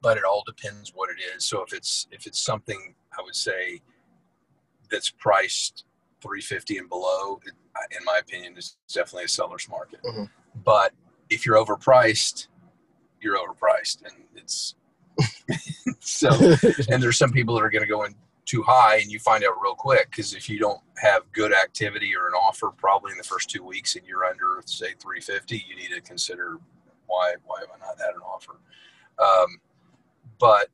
but 0.00 0.16
it 0.16 0.24
all 0.24 0.44
depends 0.46 0.92
what 0.94 1.10
it 1.10 1.20
is. 1.36 1.44
So 1.44 1.62
if 1.62 1.72
it's 1.74 2.06
if 2.12 2.26
it's 2.26 2.38
something, 2.38 2.94
I 3.18 3.22
would 3.22 3.34
say 3.34 3.80
that's 4.90 5.10
priced 5.10 5.84
350 6.22 6.78
and 6.78 6.88
below, 6.88 7.40
in 7.90 8.04
my 8.04 8.18
opinion, 8.20 8.56
is 8.56 8.76
definitely 8.92 9.24
a 9.24 9.28
seller's 9.28 9.68
market. 9.68 10.00
Mm-hmm. 10.04 10.24
But 10.64 10.92
if 11.28 11.44
you're 11.44 11.56
overpriced, 11.56 12.48
you're 13.20 13.36
overpriced 13.36 14.02
and 14.04 14.24
it's 14.36 14.74
so 16.00 16.28
and 16.88 17.02
there's 17.02 17.18
some 17.18 17.30
people 17.30 17.54
that 17.56 17.62
are 17.62 17.70
going 17.70 17.82
to 17.82 17.88
go 17.88 18.04
in 18.04 18.14
too 18.50 18.62
high 18.62 18.96
and 18.96 19.12
you 19.12 19.18
find 19.20 19.44
out 19.44 19.54
real 19.62 19.74
quick 19.76 20.10
because 20.10 20.34
if 20.34 20.48
you 20.50 20.58
don't 20.58 20.80
have 20.96 21.22
good 21.32 21.52
activity 21.52 22.12
or 22.16 22.26
an 22.26 22.34
offer 22.34 22.70
probably 22.70 23.12
in 23.12 23.18
the 23.18 23.22
first 23.24 23.48
two 23.48 23.62
weeks 23.62 23.94
and 23.94 24.04
you're 24.06 24.24
under 24.24 24.60
say 24.66 24.88
350 24.98 25.64
you 25.68 25.76
need 25.76 25.94
to 25.94 26.00
consider 26.00 26.58
why 27.06 27.34
why 27.44 27.60
have 27.60 27.68
i 27.74 27.78
not 27.78 27.96
had 27.98 28.14
an 28.16 28.22
offer? 28.22 28.56
Um, 29.18 29.60
but 30.40 30.66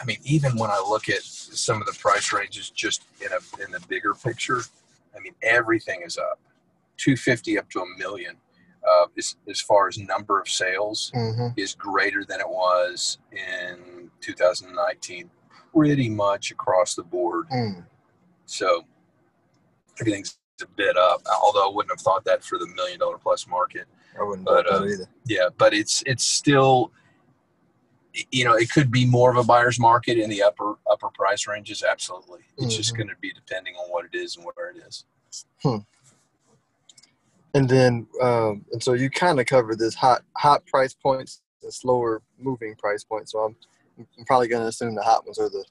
i 0.00 0.04
mean 0.04 0.16
even 0.24 0.56
when 0.58 0.70
i 0.70 0.78
look 0.78 1.08
at 1.08 1.22
some 1.22 1.80
of 1.80 1.86
the 1.86 1.92
price 1.92 2.32
ranges 2.32 2.70
just 2.70 3.04
in 3.20 3.28
a 3.32 3.62
in 3.64 3.70
the 3.70 3.80
bigger 3.88 4.12
picture 4.14 4.60
i 5.16 5.20
mean 5.20 5.34
everything 5.42 6.02
is 6.04 6.18
up. 6.18 6.40
250 6.96 7.58
up 7.58 7.70
to 7.70 7.80
a 7.80 7.86
million 7.98 8.34
uh, 8.86 9.06
as, 9.16 9.36
as 9.48 9.60
far 9.60 9.86
as 9.88 9.96
number 9.98 10.40
of 10.40 10.48
sales 10.48 11.12
Mm-hmm. 11.14 11.48
is 11.56 11.74
greater 11.74 12.24
than 12.24 12.40
it 12.40 12.48
was 12.48 13.18
in 13.32 14.10
2019 14.20 15.30
pretty 15.74 16.08
much 16.08 16.50
across 16.50 16.94
the 16.94 17.02
board 17.02 17.46
Mm. 17.52 17.84
so 18.46 18.84
everything's 20.00 20.38
a 20.62 20.66
bit 20.76 20.96
up 20.96 21.22
although 21.42 21.70
i 21.70 21.74
wouldn't 21.74 21.90
have 21.92 22.00
thought 22.00 22.24
that 22.24 22.44
for 22.44 22.58
the 22.58 22.66
million 22.76 22.98
dollar 22.98 23.18
plus 23.18 23.46
market 23.46 23.86
I 24.18 24.22
wouldn't 24.24 24.44
But, 24.46 24.70
uh, 24.70 24.84
either. 24.84 25.08
yeah 25.26 25.48
but 25.56 25.72
it's 25.72 26.02
it's 26.06 26.24
still 26.24 26.92
you 28.32 28.44
know 28.44 28.54
it 28.54 28.70
could 28.70 28.90
be 28.90 29.06
more 29.06 29.30
of 29.30 29.36
a 29.36 29.44
buyer's 29.44 29.78
market 29.78 30.18
in 30.18 30.28
the 30.28 30.42
upper 30.42 30.74
upper 30.90 31.08
price 31.10 31.46
ranges 31.46 31.82
absolutely 31.82 32.40
it's 32.58 32.76
just 32.76 32.92
Mhm. 32.92 32.96
going 32.98 33.08
to 33.08 33.16
be 33.20 33.32
depending 33.32 33.74
on 33.76 33.88
what 33.90 34.04
it 34.04 34.14
is 34.14 34.36
and 34.36 34.44
where 34.44 34.70
it 34.70 34.76
is 34.86 35.04
hmm. 35.62 35.76
And 37.52 37.68
then, 37.68 38.06
um, 38.22 38.64
and 38.72 38.80
so 38.80 38.92
you 38.92 39.10
kind 39.10 39.40
of 39.40 39.46
covered 39.46 39.80
this 39.80 39.94
hot 39.96 40.22
hot 40.36 40.64
price 40.66 40.94
points, 40.94 41.42
the 41.60 41.72
slower 41.72 42.22
moving 42.38 42.76
price 42.76 43.02
points. 43.02 43.32
So 43.32 43.40
I'm, 43.40 43.56
I'm 44.18 44.24
probably 44.24 44.48
going 44.48 44.62
to 44.62 44.68
assume 44.68 44.94
the 44.94 45.02
hot 45.02 45.24
ones 45.24 45.38
are 45.38 45.48
the 45.48 45.64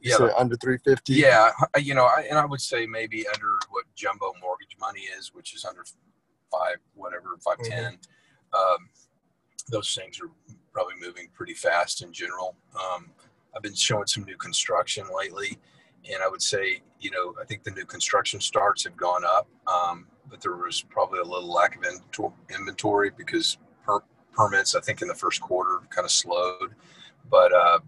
yeah 0.00 0.16
under 0.36 0.56
350. 0.56 1.14
Yeah, 1.14 1.50
you 1.78 1.94
know, 1.94 2.04
I, 2.04 2.26
and 2.28 2.38
I 2.38 2.44
would 2.44 2.60
say 2.60 2.86
maybe 2.86 3.26
under 3.26 3.58
what 3.70 3.84
jumbo 3.94 4.32
mortgage 4.40 4.76
money 4.78 5.02
is, 5.18 5.32
which 5.32 5.54
is 5.54 5.64
under 5.64 5.84
five, 6.50 6.76
whatever, 6.94 7.36
five 7.44 7.58
ten. 7.64 7.98
Um, 8.52 8.88
those 9.70 9.94
things 9.94 10.20
are 10.20 10.30
probably 10.72 10.94
moving 11.00 11.28
pretty 11.32 11.54
fast 11.54 12.02
in 12.02 12.12
general. 12.12 12.56
Um, 12.74 13.10
I've 13.54 13.62
been 13.62 13.74
showing 13.74 14.06
some 14.06 14.24
new 14.24 14.36
construction 14.36 15.06
lately, 15.16 15.58
and 16.12 16.22
I 16.22 16.28
would 16.28 16.42
say, 16.42 16.80
you 17.00 17.10
know, 17.10 17.34
I 17.40 17.44
think 17.44 17.62
the 17.62 17.70
new 17.70 17.84
construction 17.84 18.40
starts 18.40 18.84
have 18.84 18.96
gone 18.96 19.22
up, 19.24 19.48
um, 19.66 20.06
but 20.28 20.40
there 20.40 20.56
was 20.56 20.82
probably 20.82 21.20
a 21.20 21.24
little 21.24 21.52
lack 21.52 21.76
of 21.76 21.84
inventory 22.50 23.10
because 23.16 23.58
per- 23.86 24.02
permits, 24.32 24.74
I 24.74 24.80
think, 24.80 25.02
in 25.02 25.08
the 25.08 25.14
first 25.14 25.40
quarter 25.40 25.80
kind 25.90 26.04
of 26.04 26.10
slowed, 26.10 26.74
but 27.30 27.52
uh, 27.52 27.78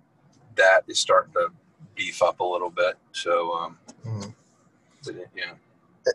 that 0.56 0.82
is 0.88 0.98
starting 0.98 1.32
to 1.34 1.48
beef 1.94 2.22
up 2.22 2.40
a 2.40 2.44
little 2.44 2.70
bit. 2.70 2.96
So, 3.12 3.52
um, 3.52 3.78
Mhm. 4.04 4.34
but, 5.04 5.14
yeah. 5.34 5.52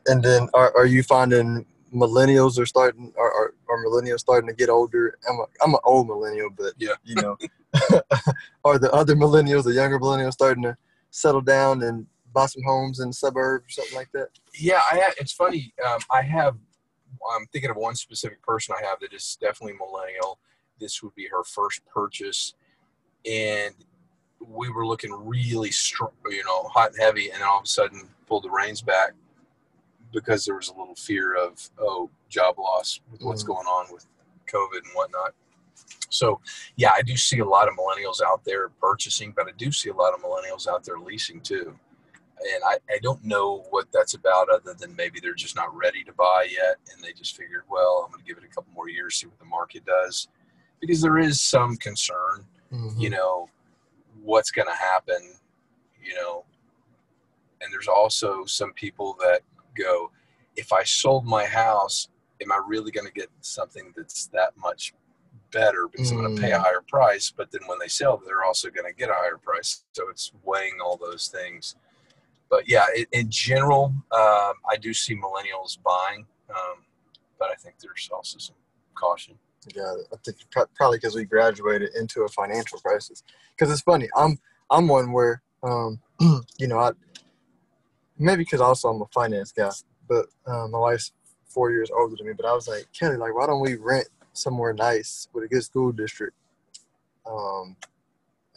And 0.07 0.23
then, 0.23 0.47
are, 0.53 0.75
are 0.77 0.85
you 0.85 1.03
finding 1.03 1.65
millennials 1.93 2.57
are 2.57 2.65
starting? 2.65 3.13
Are, 3.17 3.31
are, 3.31 3.53
are 3.69 3.85
millennials 3.85 4.19
starting 4.19 4.47
to 4.49 4.55
get 4.55 4.69
older? 4.69 5.17
I'm 5.29 5.39
a, 5.39 5.45
I'm 5.63 5.73
an 5.73 5.79
old 5.83 6.07
millennial, 6.07 6.49
but 6.49 6.73
Yeah. 6.77 6.93
you 7.03 7.15
know, 7.17 7.37
are 8.63 8.79
the 8.79 8.91
other 8.93 9.15
millennials, 9.15 9.63
the 9.63 9.73
younger 9.73 9.99
millennials, 9.99 10.33
starting 10.33 10.63
to 10.63 10.77
settle 11.09 11.41
down 11.41 11.83
and 11.83 12.07
buy 12.33 12.45
some 12.45 12.63
homes 12.63 13.01
in 13.01 13.09
the 13.09 13.13
suburbs 13.13 13.65
or 13.65 13.69
something 13.69 13.95
like 13.97 14.11
that? 14.13 14.29
Yeah, 14.57 14.81
I 14.89 15.11
it's 15.17 15.33
funny. 15.33 15.73
Um, 15.85 15.99
I 16.09 16.21
have. 16.21 16.55
I'm 17.35 17.45
thinking 17.47 17.69
of 17.69 17.75
one 17.75 17.95
specific 17.95 18.41
person 18.41 18.73
I 18.81 18.85
have 18.87 18.99
that 19.01 19.13
is 19.13 19.37
definitely 19.39 19.77
millennial. 19.77 20.39
This 20.79 21.03
would 21.03 21.13
be 21.13 21.27
her 21.27 21.43
first 21.43 21.85
purchase, 21.85 22.55
and 23.29 23.73
we 24.45 24.69
were 24.69 24.85
looking 24.85 25.11
really 25.11 25.71
strong, 25.71 26.11
you 26.29 26.43
know, 26.43 26.63
hot 26.63 26.91
and 26.91 26.99
heavy, 26.99 27.29
and 27.29 27.41
then 27.41 27.47
all 27.47 27.59
of 27.59 27.63
a 27.63 27.67
sudden 27.67 28.09
pulled 28.27 28.43
the 28.43 28.49
reins 28.49 28.81
back 28.81 29.11
because 30.11 30.45
there 30.45 30.55
was 30.55 30.69
a 30.69 30.73
little 30.73 30.95
fear 30.95 31.35
of 31.35 31.69
oh 31.79 32.09
job 32.29 32.57
loss 32.59 32.99
with 33.11 33.21
what's 33.21 33.43
Mhm. 33.43 33.47
going 33.47 33.67
on 33.67 33.93
with 33.93 34.05
COVID 34.47 34.83
and 34.83 34.93
whatnot. 34.93 35.33
So 36.09 36.41
yeah, 36.75 36.91
I 36.95 37.01
do 37.01 37.15
see 37.15 37.39
a 37.39 37.45
lot 37.45 37.67
of 37.67 37.75
millennials 37.75 38.21
out 38.21 38.43
there 38.43 38.69
purchasing, 38.69 39.31
but 39.31 39.47
I 39.47 39.51
do 39.57 39.71
see 39.71 39.89
a 39.89 39.93
lot 39.93 40.13
of 40.13 40.21
millennials 40.21 40.67
out 40.67 40.83
there 40.83 40.99
leasing 40.99 41.41
too 41.41 41.77
and 42.43 42.63
I, 42.65 42.77
I 42.93 42.97
don't 43.01 43.23
know 43.23 43.65
what 43.69 43.87
that's 43.91 44.15
about 44.15 44.49
other 44.49 44.73
than 44.73 44.95
maybe 44.95 45.19
they're 45.19 45.33
just 45.33 45.55
not 45.55 45.75
ready 45.75 46.03
to 46.03 46.13
buy 46.13 46.47
yet 46.49 46.77
and 46.91 47.03
they 47.03 47.13
just 47.13 47.37
figured 47.37 47.63
well 47.69 48.03
i'm 48.05 48.11
going 48.11 48.23
to 48.23 48.27
give 48.27 48.37
it 48.37 48.49
a 48.49 48.53
couple 48.53 48.73
more 48.73 48.89
years 48.89 49.15
see 49.15 49.27
what 49.27 49.37
the 49.39 49.45
market 49.45 49.85
does 49.85 50.27
because 50.79 51.01
there 51.01 51.19
is 51.19 51.39
some 51.39 51.77
concern 51.77 52.45
you 52.97 53.09
know 53.09 53.49
what's 54.23 54.51
going 54.51 54.67
to 54.67 54.73
happen 54.75 55.33
you 56.03 56.15
know? 56.15 56.43
And 57.61 57.71
there's 57.71 57.87
also 57.87 58.43
some 58.45 58.73
people 58.73 59.15
that 59.19 59.41
go 59.77 60.11
if 60.57 60.73
i 60.73 60.83
sold 60.83 61.25
my 61.25 61.45
house 61.45 62.09
am 62.41 62.51
i 62.51 62.59
really 62.67 62.91
going 62.91 63.05
to 63.07 63.13
get 63.13 63.29
something 63.39 63.93
that's 63.95 64.27
that 64.27 64.51
much 64.57 64.93
better 65.51 65.87
because 65.87 66.11
i'm 66.11 66.17
going 66.17 66.35
to 66.35 66.41
pay 66.41 66.51
a 66.51 66.57
Mm. 66.57 66.61
higher 66.61 66.83
price? 66.87 67.31
But 67.35 67.51
then 67.51 67.61
when 67.67 67.77
they 67.79 67.87
sell 67.87 68.17
they're 68.25 68.43
also 68.43 68.69
going 68.69 68.91
to 68.91 68.97
get 68.97 69.09
a 69.09 69.13
higher 69.13 69.37
price. 69.37 69.85
So 69.93 70.09
it's 70.09 70.31
weighing 70.43 70.77
all 70.83 70.97
those 70.97 71.27
things. 71.27 71.75
But 72.49 72.67
yeah 72.67 72.85
in, 72.95 73.05
in 73.11 73.29
general 73.29 73.93
um, 74.11 74.53
i 74.69 74.75
do 74.79 74.93
see 74.93 75.15
millennials 75.15 75.77
buying 75.83 76.25
um, 76.49 76.83
but 77.39 77.49
i 77.51 77.55
think 77.55 77.75
there's 77.79 78.09
also 78.11 78.39
some 78.39 78.55
caution 78.95 79.35
It. 79.67 79.77
I 79.77 80.15
think 80.23 80.37
probably 80.75 80.97
because 80.97 81.15
we 81.15 81.25
graduated 81.25 81.95
into 81.95 82.23
a 82.23 82.27
financial 82.29 82.79
crisis. 82.79 83.23
Because 83.55 83.71
it's 83.71 83.81
funny, 83.81 84.09
I'm 84.15 84.39
I'm 84.69 84.87
one 84.87 85.11
where 85.11 85.41
um, 85.63 85.99
you 86.57 86.67
know 86.67 86.79
I 86.79 86.91
maybe 88.17 88.43
because 88.43 88.61
also 88.61 88.89
I'm 88.89 89.01
a 89.01 89.07
finance 89.13 89.51
guy, 89.51 89.71
but 90.07 90.25
um, 90.47 90.71
my 90.71 90.79
wife's 90.79 91.13
four 91.45 91.71
years 91.71 91.91
older 91.91 92.15
than 92.15 92.27
me. 92.27 92.33
But 92.33 92.45
I 92.45 92.53
was 92.53 92.67
like 92.67 92.85
Kelly, 92.97 93.17
like 93.17 93.35
why 93.35 93.47
don't 93.47 93.61
we 93.61 93.75
rent 93.75 94.07
somewhere 94.33 94.73
nice 94.73 95.27
with 95.33 95.43
a 95.43 95.47
good 95.47 95.63
school 95.63 95.91
district? 95.91 96.35
Um, 97.25 97.75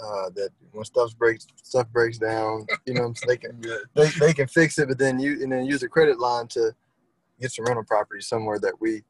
uh, 0.03 0.31
that 0.35 0.51
when 0.73 0.85
stuff 0.85 1.17
breaks 1.17 1.47
stuff 1.63 1.89
breaks 1.93 2.19
down, 2.19 2.67
you 2.87 2.95
know, 2.95 3.13
they 3.27 3.37
can 3.37 3.61
they, 3.95 4.09
they 4.19 4.33
can 4.33 4.49
fix 4.49 4.79
it, 4.79 4.89
but 4.89 4.99
then 4.99 5.19
you 5.19 5.43
and 5.43 5.53
then 5.53 5.67
use 5.67 5.83
a 5.83 5.89
credit 5.89 6.19
line 6.19 6.49
to 6.49 6.75
get 7.41 7.53
some 7.53 7.65
rental 7.65 7.85
property 7.85 8.21
somewhere 8.21 8.59
that 8.59 8.81
we 8.81 9.03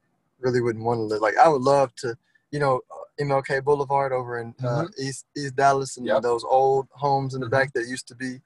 really 0.45 0.61
wouldn't 0.61 0.85
want 0.85 0.99
to 0.99 1.03
live. 1.03 1.21
Like 1.23 1.37
I 1.39 1.49
would 1.49 1.63
love 1.63 1.95
to, 1.97 2.17
you 2.53 2.61
know, 2.61 2.81
uh, 2.93 3.23
MLK 3.25 3.65
Boulevard 3.65 4.13
over 4.13 4.39
in 4.39 4.55
uh, 4.65 4.87
East 5.01 5.27
East 5.37 5.57
Dallas 5.57 5.97
and 5.97 6.07
Yep. 6.07 6.23
those 6.23 6.45
old 6.45 6.87
homes 6.93 7.35
in 7.35 7.41
the 7.41 7.47
Mhm. 7.47 7.51
back 7.51 7.73
that 7.73 7.87
used 7.89 8.07
to 8.09 8.15
be. 8.15 8.41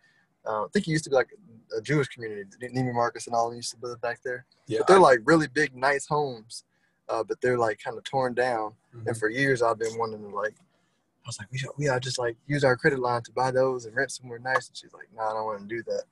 Uh, 0.46 0.64
I 0.64 0.68
think 0.72 0.86
it 0.88 0.92
used 0.92 1.04
to 1.04 1.10
be 1.10 1.16
like 1.16 1.30
a 1.76 1.80
Jewish 1.82 2.08
community. 2.08 2.44
Neiman 2.62 2.94
Marcus 2.94 3.26
and 3.26 3.34
all 3.36 3.52
used 3.54 3.72
to 3.74 3.86
live 3.86 4.00
back 4.00 4.22
there. 4.22 4.46
yeah 4.66 4.78
But 4.78 4.86
they're 4.86 5.00
like 5.00 5.20
really 5.24 5.48
big, 5.48 5.74
nice 5.76 6.06
homes, 6.06 6.64
uh, 7.08 7.22
but 7.24 7.40
they're 7.40 7.58
like 7.58 7.78
kind 7.80 7.98
of 7.98 8.04
torn 8.04 8.32
down. 8.34 8.74
Mhm. 8.94 9.08
And 9.08 9.16
for 9.18 9.28
years, 9.28 9.60
I've 9.60 9.78
been 9.78 9.98
wanting 9.98 10.22
to 10.22 10.28
like. 10.34 10.54
I 11.24 11.28
was 11.28 11.38
like, 11.38 11.50
we 11.50 11.58
should, 11.58 11.70
we 11.76 11.88
ought 11.88 12.00
just 12.00 12.18
like 12.18 12.36
use 12.46 12.64
our 12.64 12.74
credit 12.76 13.00
line 13.00 13.22
to 13.24 13.32
buy 13.32 13.50
those 13.50 13.84
and 13.84 13.94
rent 13.94 14.10
somewhere 14.12 14.38
nice. 14.38 14.68
And 14.68 14.76
she's 14.76 14.94
like, 14.94 15.08
no, 15.14 15.22
I 15.22 15.32
don't 15.34 15.44
want 15.44 15.60
to 15.60 15.66
do 15.66 15.82
that. 15.82 16.04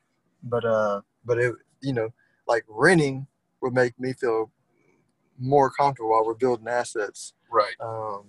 But 0.42 0.64
uh, 0.66 1.00
but 1.24 1.38
it, 1.38 1.54
you 1.80 1.92
know, 1.94 2.12
like 2.46 2.64
renting 2.68 3.26
would 3.62 3.72
make 3.72 3.98
me 3.98 4.12
feel 4.12 4.50
more 5.38 5.70
comfortable 5.70 6.10
while 6.10 6.24
we're 6.24 6.34
building 6.34 6.68
assets. 6.68 7.34
right 7.50 7.74
Um, 7.80 8.24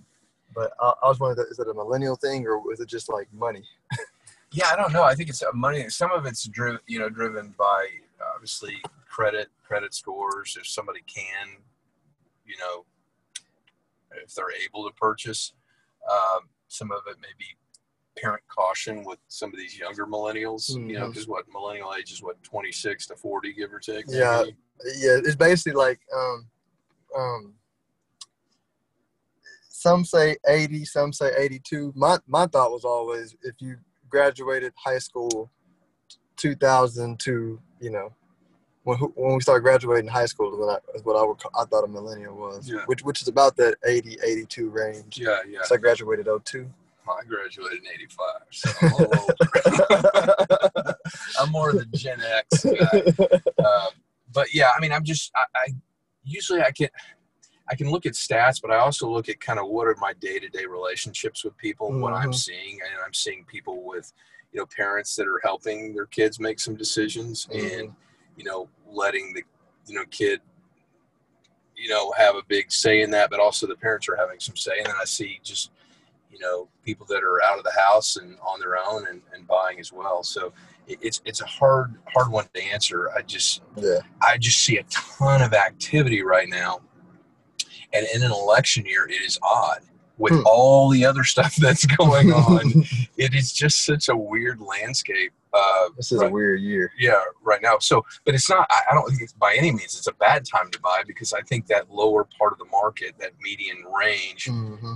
but 0.55 0.71
I, 0.79 0.93
I 1.03 1.07
was 1.07 1.19
wondering, 1.19 1.47
is 1.49 1.57
that 1.57 1.69
a 1.69 1.73
millennial 1.73 2.15
thing 2.15 2.45
or 2.47 2.61
is 2.73 2.79
it 2.79 2.87
just 2.87 3.09
like 3.09 3.27
money? 3.33 3.63
Yeah, 4.51 4.67
I 4.71 4.75
don't 4.75 4.93
know. 4.93 5.03
I 5.03 5.13
think 5.13 5.29
it's 5.29 5.43
money. 5.53 5.89
Some 5.89 6.11
of 6.11 6.25
it's 6.25 6.47
driven, 6.47 6.79
you 6.87 6.99
know, 6.99 7.09
driven 7.09 7.53
by 7.57 7.87
obviously 8.33 8.77
credit, 9.07 9.49
credit 9.63 9.93
scores. 9.93 10.57
If 10.59 10.67
somebody 10.67 11.01
can, 11.05 11.47
you 12.45 12.55
know, 12.57 12.85
if 14.23 14.33
they're 14.33 14.45
able 14.65 14.87
to 14.87 14.95
purchase. 14.95 15.53
Um, 16.09 16.47
some 16.69 16.91
of 16.91 17.01
it 17.07 17.17
may 17.21 17.27
be 17.37 17.45
parent 18.19 18.41
caution 18.47 19.03
with 19.03 19.19
some 19.27 19.51
of 19.51 19.59
these 19.59 19.77
younger 19.77 20.05
millennials. 20.05 20.69
You 20.69 20.99
know, 20.99 21.07
because 21.07 21.27
what 21.27 21.45
millennial 21.51 21.93
age 21.97 22.11
is 22.11 22.23
what 22.23 22.41
twenty 22.41 22.71
six 22.71 23.05
to 23.07 23.15
forty, 23.15 23.53
give 23.53 23.73
or 23.73 23.79
take. 23.79 24.05
Yeah. 24.07 24.43
maybe? 24.43 24.57
Yeah, 24.97 25.17
it's 25.23 25.35
basically 25.35 25.73
like 25.73 25.99
um, 26.15 26.47
um, 27.15 27.53
some 29.69 30.03
say 30.05 30.37
80, 30.47 30.85
some 30.85 31.13
say 31.13 31.31
82. 31.37 31.93
My 31.95 32.17
my 32.27 32.47
thought 32.47 32.71
was 32.71 32.83
always 32.83 33.35
if 33.43 33.55
you 33.59 33.77
graduated 34.09 34.73
high 34.75 34.99
school 34.99 35.51
2000 36.37 37.19
to 37.19 37.59
you 37.81 37.89
know 37.89 38.13
when 38.83 38.97
when 38.97 39.35
we 39.35 39.41
started 39.41 39.61
graduating 39.61 40.07
high 40.09 40.25
school 40.25 40.53
is 40.53 40.59
what 40.59 40.81
I, 40.81 40.97
is 40.97 41.03
what 41.03 41.17
I 41.17 41.23
would 41.23 41.37
call, 41.37 41.51
I 41.59 41.65
thought 41.65 41.83
a 41.83 41.87
millennial 41.87 42.35
was, 42.35 42.69
Yeah. 42.69 42.83
which 42.85 43.03
which 43.03 43.21
is 43.21 43.27
about 43.27 43.57
that 43.57 43.75
80 43.85 44.17
82 44.25 44.69
range. 44.69 45.19
Yeah, 45.19 45.39
yeah. 45.47 45.59
So 45.63 45.75
I 45.75 45.77
graduated 45.77 46.27
02. 46.45 46.69
I 47.09 47.23
graduated 47.25 47.79
in 47.79 47.85
eighty 47.93 48.07
five, 48.07 48.41
so 48.51 48.69
I'm, 48.81 48.91
a 48.91 48.97
little 48.97 49.21
older. 49.21 50.95
I'm 51.39 51.51
more 51.51 51.69
of 51.69 51.77
the 51.77 51.85
Gen 51.97 52.19
X 52.21 52.65
guy. 52.65 53.25
um, 53.65 53.89
but 54.33 54.53
yeah, 54.53 54.71
I 54.75 54.81
mean, 54.81 54.91
I'm 54.91 55.03
just 55.03 55.31
I, 55.35 55.45
I 55.55 55.67
usually 56.27 56.61
I 56.61 56.71
can 56.71 56.89
I 57.69 57.75
can 57.75 57.89
look 57.89 58.05
at 58.05 58.13
stats, 58.13 58.61
but 58.61 58.71
I 58.71 58.77
also 58.77 59.09
look 59.09 59.27
at 59.27 59.41
kind 59.41 59.59
of 59.59 59.67
what 59.67 59.87
are 59.87 59.95
my 59.99 60.13
day 60.13 60.39
to 60.39 60.47
day 60.49 60.65
relationships 60.65 61.43
with 61.43 61.57
people, 61.57 61.91
what 61.99 62.13
I'm 62.13 62.31
Mhm. 62.31 62.35
seeing, 62.35 62.79
and 62.81 63.01
I'm 63.05 63.13
seeing 63.13 63.43
people 63.45 63.83
with 63.83 64.13
you 64.53 64.59
know 64.59 64.65
parents 64.65 65.15
that 65.17 65.27
are 65.27 65.39
helping 65.43 65.93
their 65.93 66.05
kids 66.05 66.39
make 66.39 66.59
some 66.59 66.75
decisions 66.75 67.47
Mhm. 67.47 67.79
and 67.79 67.95
you 68.37 68.43
know 68.45 68.69
letting 68.89 69.33
the 69.33 69.43
you 69.87 69.95
know 69.95 70.05
kid 70.05 70.41
you 71.75 71.89
know 71.89 72.11
have 72.13 72.35
a 72.35 72.43
big 72.43 72.71
say 72.71 73.01
in 73.01 73.11
that 73.11 73.29
but 73.29 73.39
also 73.39 73.67
the 73.67 73.75
parents 73.75 74.07
are 74.07 74.15
having 74.15 74.39
some 74.39 74.55
say 74.55 74.77
and 74.77 74.87
then 74.87 74.95
i 75.01 75.05
see 75.05 75.39
just 75.43 75.71
you 76.31 76.39
know 76.39 76.67
people 76.83 77.05
that 77.05 77.23
are 77.23 77.43
out 77.43 77.57
of 77.57 77.63
the 77.65 77.71
house 77.71 78.15
and 78.15 78.37
on 78.39 78.59
their 78.59 78.77
own 78.77 79.05
and, 79.07 79.21
and 79.33 79.45
buying 79.47 79.79
as 79.79 79.91
well 79.91 80.23
so 80.23 80.51
it's 80.87 81.21
it's 81.25 81.41
a 81.41 81.45
hard 81.45 81.95
hard 82.13 82.31
one 82.31 82.45
to 82.53 82.61
answer 82.63 83.09
i 83.17 83.21
just 83.21 83.61
Yeah. 83.75 83.99
i 84.21 84.37
just 84.37 84.59
see 84.59 84.77
a 84.77 84.83
ton 84.89 85.41
of 85.41 85.53
activity 85.53 86.21
right 86.23 86.47
now 86.49 86.79
and 87.93 88.05
in 88.13 88.23
an 88.23 88.31
election 88.31 88.85
year 88.85 89.05
it 89.07 89.21
is 89.21 89.37
odd 89.43 89.79
with 90.17 90.33
Hmm. 90.33 90.41
all 90.45 90.89
the 90.89 91.05
other 91.05 91.23
stuff 91.23 91.55
that's 91.57 91.85
going 91.85 92.31
on 92.31 92.61
it 93.17 93.33
is 93.35 93.51
just 93.51 93.85
such 93.85 94.09
a 94.09 94.15
weird 94.15 94.59
landscape 94.61 95.31
uh, 95.53 95.89
this 95.95 96.11
is 96.11 96.19
right- 96.19 96.29
a 96.29 96.33
weird 96.33 96.61
year. 96.61 96.91
yeah 96.99 97.19
right 97.43 97.61
now 97.61 97.77
so 97.79 98.05
but 98.25 98.33
it's 98.35 98.49
not 98.49 98.67
I, 98.69 98.81
I 98.91 98.93
don't 98.95 99.07
think 99.09 99.21
it's 99.21 99.33
by 99.33 99.55
any 99.57 99.71
means 99.71 99.95
it's 99.97 100.07
a 100.07 100.13
bad 100.13 100.45
time 100.45 100.69
to 100.71 100.79
buy 100.79 101.03
because 101.07 101.33
i 101.33 101.41
think 101.41 101.67
that 101.67 101.91
lower 101.91 102.27
part 102.37 102.53
of 102.53 102.59
the 102.59 102.65
market 102.71 103.15
that 103.19 103.31
median 103.41 103.83
range 103.99 104.45
Mm-hmm. 104.45 104.95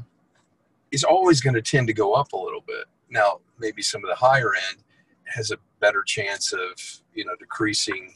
is 0.91 1.03
always 1.03 1.41
going 1.41 1.53
to 1.55 1.61
tend 1.61 1.87
to 1.87 1.93
go 1.93 2.13
up 2.13 2.31
a 2.33 2.37
little 2.37 2.61
bit 2.65 2.85
now 3.09 3.39
maybe 3.59 3.81
some 3.81 4.03
of 4.03 4.09
the 4.09 4.15
higher 4.15 4.51
end 4.69 4.83
has 5.25 5.51
a 5.51 5.57
better 5.81 6.03
chance 6.03 6.53
of 6.53 6.71
you 7.13 7.25
know 7.25 7.35
decreasing 7.39 8.13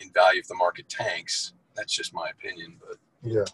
in 0.00 0.10
value 0.12 0.40
if 0.40 0.48
the 0.48 0.54
market 0.54 0.88
tanks 0.88 1.52
that's 1.76 1.92
just 1.92 2.14
my 2.14 2.28
opinion 2.30 2.76
but 2.80 2.96
Yeah. 3.22 3.44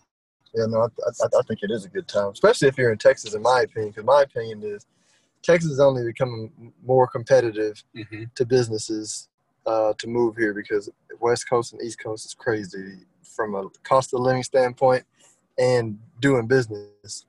Yeah, 0.52 0.66
no, 0.66 0.80
I, 0.80 0.87
I, 0.87 1.26
I 1.26 1.42
think 1.47 1.61
it 1.62 1.70
is 1.70 1.85
a 1.85 1.88
good 1.88 2.09
time, 2.09 2.32
especially 2.32 2.66
if 2.66 2.76
you're 2.76 2.90
in 2.90 2.99
Texas, 2.99 3.35
in 3.35 3.42
my 3.42 3.61
opinion. 3.61 3.92
Because 3.92 4.04
my 4.04 4.23
opinion 4.23 4.62
is 4.64 4.85
Texas 5.42 5.70
is 5.70 5.80
only 5.80 6.04
becoming 6.04 6.73
more 6.85 7.06
competitive 7.06 7.82
to 8.35 8.44
businesses 8.44 9.28
uh, 9.66 9.92
to 9.99 10.06
move 10.06 10.37
here 10.37 10.52
because 10.52 10.90
West 11.20 11.49
Coast 11.49 11.73
and 11.73 11.82
East 11.82 12.02
Coast 12.02 12.26
is 12.26 12.35
crazy 12.35 12.99
from 13.23 13.54
a 13.54 13.68
cost 13.82 14.12
of 14.12 14.20
living 14.20 14.42
standpoint 14.42 15.04
and 15.59 15.99
doing 16.20 16.47
business. 16.47 17.26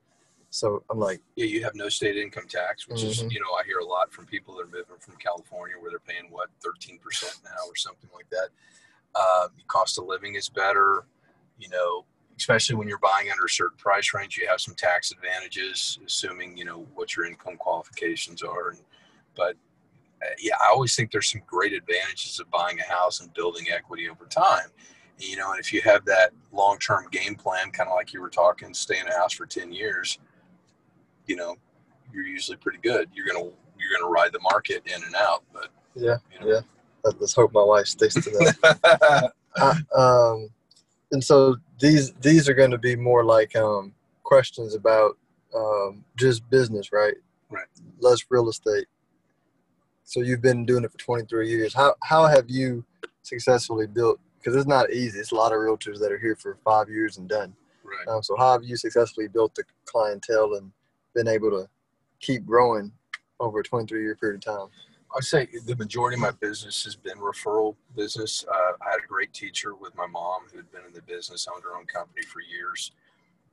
So 0.53 0.84
I'm 0.89 1.00
like, 1.00 1.22
yeah 1.38 1.46
you 1.46 1.63
have 1.63 1.75
no 1.75 1.88
state 1.89 2.17
income 2.17 2.46
tax 2.48 2.88
which 2.88 3.03
is 3.03 3.24
Mhm. 3.24 3.31
you 3.31 3.39
know 3.39 3.53
i 3.60 3.63
hear 3.63 3.79
a 3.79 3.86
lot 3.86 4.12
from 4.12 4.25
people 4.25 4.53
that 4.55 4.63
are 4.63 4.67
moving 4.67 4.98
from 5.00 5.15
california 5.15 5.75
where 5.79 5.89
they're 5.89 6.00
paying 6.00 6.29
what 6.29 6.50
13% 6.63 7.43
now 7.43 7.63
or 7.67 7.75
something 7.75 8.10
like 8.13 8.29
that. 8.29 8.50
Uh, 9.15 9.48
cost 9.67 9.98
of 9.98 10.05
living 10.05 10.36
is 10.36 10.50
better 10.50 11.05
you 11.58 11.70
know 11.70 12.05
especially 12.38 12.75
when 12.75 12.88
you're 12.88 12.98
buying 13.00 13.29
under 13.31 13.46
a 13.46 13.50
certain 13.50 13.77
price 13.77 14.13
range 14.13 14.38
you 14.38 14.46
have 14.48 14.60
some 14.60 14.75
tax 14.75 15.12
advantages 15.12 16.00
assuming 16.05 16.55
you 16.58 16.65
know 16.65 16.79
what 16.96 17.15
your 17.15 17.25
income 17.25 17.55
qualifications 17.58 18.41
are. 18.43 18.70
And, 18.72 18.79
but 19.36 19.55
uh, 20.22 20.36
yeah 20.38 20.55
i 20.62 20.67
always 20.70 20.96
think 20.98 21.12
there's 21.12 21.31
some 21.31 21.41
great 21.48 21.72
advantages 21.74 22.39
of 22.41 22.50
buying 22.51 22.77
a 22.79 22.84
house 22.84 23.22
and 23.22 23.34
building 23.34 23.67
equity 23.72 24.10
over 24.10 24.25
time. 24.25 24.67
You 25.17 25.38
know 25.38 25.51
and 25.51 25.60
if 25.62 25.72
you 25.72 25.81
have 25.81 26.03
that 26.05 26.31
long-term 26.51 27.08
game 27.12 27.36
plan 27.36 27.72
kind 27.72 27.89
of 27.89 27.96
like 27.96 28.12
you 28.13 28.20
were 28.22 28.29
talking 28.29 28.74
stay 28.74 29.00
in 29.00 29.08
a 29.08 29.17
house 29.17 29.34
for 29.34 29.46
10 29.46 29.72
years 29.72 30.20
you 31.32 31.38
know 31.38 31.56
you're 32.14 32.26
usually 32.38 32.58
pretty 32.58 32.78
good 32.90 33.08
you're 33.16 33.26
gonna 33.32 33.46
you're 33.80 33.94
gonna 33.98 34.12
ride 34.20 34.32
the 34.34 34.40
market 34.52 34.82
in 34.86 35.02
and 35.08 35.16
out 35.16 35.44
but 35.54 35.70
yeah, 35.96 36.18
you 36.32 36.40
know. 36.40 36.48
yeah. 36.54 36.62
Let- 37.04 37.20
Let's 37.22 37.34
hope 37.34 37.52
my 37.54 37.64
wife 37.64 37.88
sticks 37.88 38.16
to 38.16 38.30
that. 38.32 39.32
Uh, 39.62 39.76
um, 40.04 40.50
and 41.12 41.22
so 41.22 41.58
these 41.78 42.14
these 42.22 42.48
are 42.48 42.54
going 42.54 42.72
to 42.72 42.78
be 42.78 42.96
more 42.96 43.26
like 43.26 43.54
um, 43.58 43.94
questions 44.24 44.76
about 44.76 45.18
um, 45.54 46.06
just 46.16 46.50
business, 46.50 46.94
right? 46.94 47.16
Right. 47.50 47.68
Less 48.00 48.20
real 48.30 48.48
estate. 48.48 48.88
So 50.06 50.22
you've 50.22 50.42
been 50.42 50.66
doing 50.66 50.86
it 50.86 50.92
for 50.94 50.98
23 51.00 51.50
years. 51.50 51.74
How 51.74 51.96
how 52.02 52.28
have 52.28 52.46
you 52.50 52.86
successfully 53.24 53.88
built? 53.88 54.20
Because 54.38 54.56
it's 54.56 54.68
not 54.68 54.90
easy. 54.92 55.20
It's 55.20 55.34
a 55.34 55.36
lot 55.36 55.52
of 55.52 55.58
realtors 55.60 56.00
that 56.00 56.14
are 56.14 56.18
here 56.26 56.38
for 56.38 56.58
five 56.64 56.88
years 56.90 57.18
and 57.18 57.28
done. 57.28 57.54
right 57.84 58.08
Um, 58.08 58.24
so 58.24 58.38
how 58.38 58.54
have 58.54 58.64
you 58.64 58.78
successfully 58.78 59.28
built 59.28 59.54
the 59.56 59.64
clientele 59.86 60.54
and 60.54 60.72
been 61.13 61.27
able 61.27 61.50
to 61.51 61.68
keep 62.19 62.45
growing 62.45 62.91
over 63.39 63.60
a 63.60 63.63
23 63.63 64.02
year 64.02 64.15
period 64.15 64.45
of 64.45 64.54
time? 64.56 64.67
I'd 65.15 65.24
say 65.24 65.47
the 65.65 65.76
majority 65.76 66.15
of 66.15 66.21
my 66.21 66.32
business 66.32 66.84
has 66.86 66.95
been 66.95 67.17
referral 67.17 67.76
business. 67.97 68.45
Uh, 68.50 68.71
I 68.82 68.91
had 68.91 69.00
a 69.04 69.08
great 69.08 69.34
teacher 69.34 69.76
with 69.76 69.93
my 69.95 70.08
mom 70.08 70.43
who 70.52 70.58
had 70.58 70.71
been 70.71 70.86
in 70.88 70.93
the 70.93 71.02
business, 71.02 71.47
owned 71.54 71.63
her 71.63 71.76
own 71.76 71.86
company 71.86 72.21
for 72.26 72.39
years, 72.41 72.93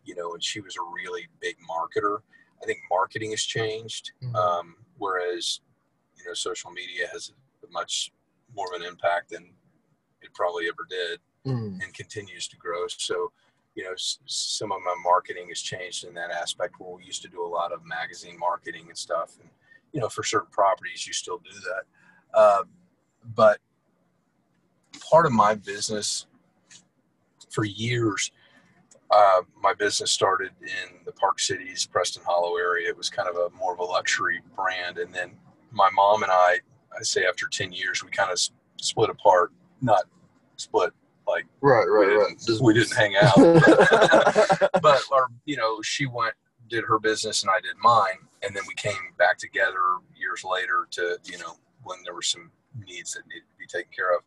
you 0.04 0.14
know, 0.14 0.34
and 0.34 0.42
she 0.44 0.60
was 0.60 0.76
a 0.76 0.82
really 0.94 1.26
big 1.40 1.56
marketer. 1.68 2.18
I 2.62 2.66
think 2.66 2.78
marketing 2.90 3.30
has 3.30 3.42
changed, 3.42 4.12
Mhm. 4.22 4.34
um, 4.36 4.76
whereas, 4.98 5.60
you 6.16 6.24
know, 6.26 6.34
social 6.34 6.70
media 6.70 7.08
has 7.12 7.30
a 7.64 7.70
much 7.72 8.12
more 8.54 8.72
of 8.74 8.80
an 8.80 8.86
impact 8.86 9.30
than 9.30 9.52
it 10.22 10.32
probably 10.34 10.68
ever 10.68 10.86
did 10.88 11.20
Mm. 11.44 11.82
and 11.82 11.94
continues 11.94 12.46
to 12.48 12.56
grow. 12.56 12.86
So, 12.88 13.32
you 13.78 13.84
know, 13.84 13.92
s- 13.92 14.18
some 14.26 14.72
of 14.72 14.78
my 14.84 14.94
marketing 15.04 15.46
has 15.50 15.60
changed 15.60 16.04
in 16.04 16.12
that 16.12 16.32
aspect 16.32 16.74
where 16.78 16.96
we 16.96 17.04
used 17.04 17.22
to 17.22 17.28
do 17.28 17.46
a 17.46 17.46
lot 17.46 17.72
of 17.72 17.86
magazine 17.86 18.36
marketing 18.36 18.86
and 18.88 18.98
stuff. 18.98 19.36
And, 19.40 19.48
you 19.92 20.00
know, 20.00 20.08
for 20.08 20.24
certain 20.24 20.50
properties, 20.50 21.06
you 21.06 21.12
still 21.12 21.38
do 21.38 21.50
that. 21.52 22.36
Uh, 22.36 22.62
but 23.36 23.60
part 25.08 25.26
of 25.26 25.32
my 25.32 25.54
business 25.54 26.26
for 27.50 27.64
years, 27.64 28.32
uh, 29.12 29.42
my 29.62 29.74
business 29.74 30.10
started 30.10 30.50
in 30.60 30.96
the 31.04 31.12
Park 31.12 31.38
Cities, 31.38 31.86
Preston 31.86 32.24
Hollow 32.26 32.56
area. 32.56 32.88
It 32.88 32.96
was 32.96 33.08
kind 33.08 33.28
of 33.28 33.36
a 33.36 33.56
more 33.56 33.72
of 33.72 33.78
a 33.78 33.84
luxury 33.84 34.40
brand. 34.56 34.98
And 34.98 35.14
then 35.14 35.36
my 35.70 35.88
mom 35.90 36.24
and 36.24 36.32
I, 36.32 36.58
I 36.98 37.02
say 37.02 37.26
after 37.26 37.46
10 37.46 37.72
years, 37.72 38.02
we 38.02 38.10
kind 38.10 38.32
of 38.32 38.40
split 38.80 39.08
apart, 39.08 39.52
not 39.80 40.02
split 40.56 40.92
like 41.28 41.46
Right, 41.60 41.84
we 41.84 41.90
right, 41.90 42.28
didn't, 42.28 42.48
right. 42.48 42.60
We 42.60 42.74
didn't 42.74 42.96
hang 42.96 43.14
out. 43.16 43.36
but 44.82 45.00
our, 45.12 45.28
you 45.44 45.56
know, 45.56 45.80
she 45.82 46.06
went 46.06 46.34
did 46.68 46.84
her 46.84 46.98
business 46.98 47.42
and 47.42 47.50
I 47.50 47.60
did 47.60 47.76
mine, 47.82 48.28
and 48.42 48.54
then 48.54 48.62
we 48.68 48.74
came 48.74 49.14
back 49.18 49.38
together 49.38 49.78
years 50.16 50.44
later 50.44 50.86
to 50.92 51.18
you 51.24 51.38
know 51.38 51.56
when 51.82 51.98
there 52.04 52.14
were 52.14 52.22
some 52.22 52.50
needs 52.86 53.14
that 53.14 53.26
needed 53.26 53.42
to 53.42 53.58
be 53.58 53.66
taken 53.66 53.90
care 53.94 54.14
of. 54.14 54.22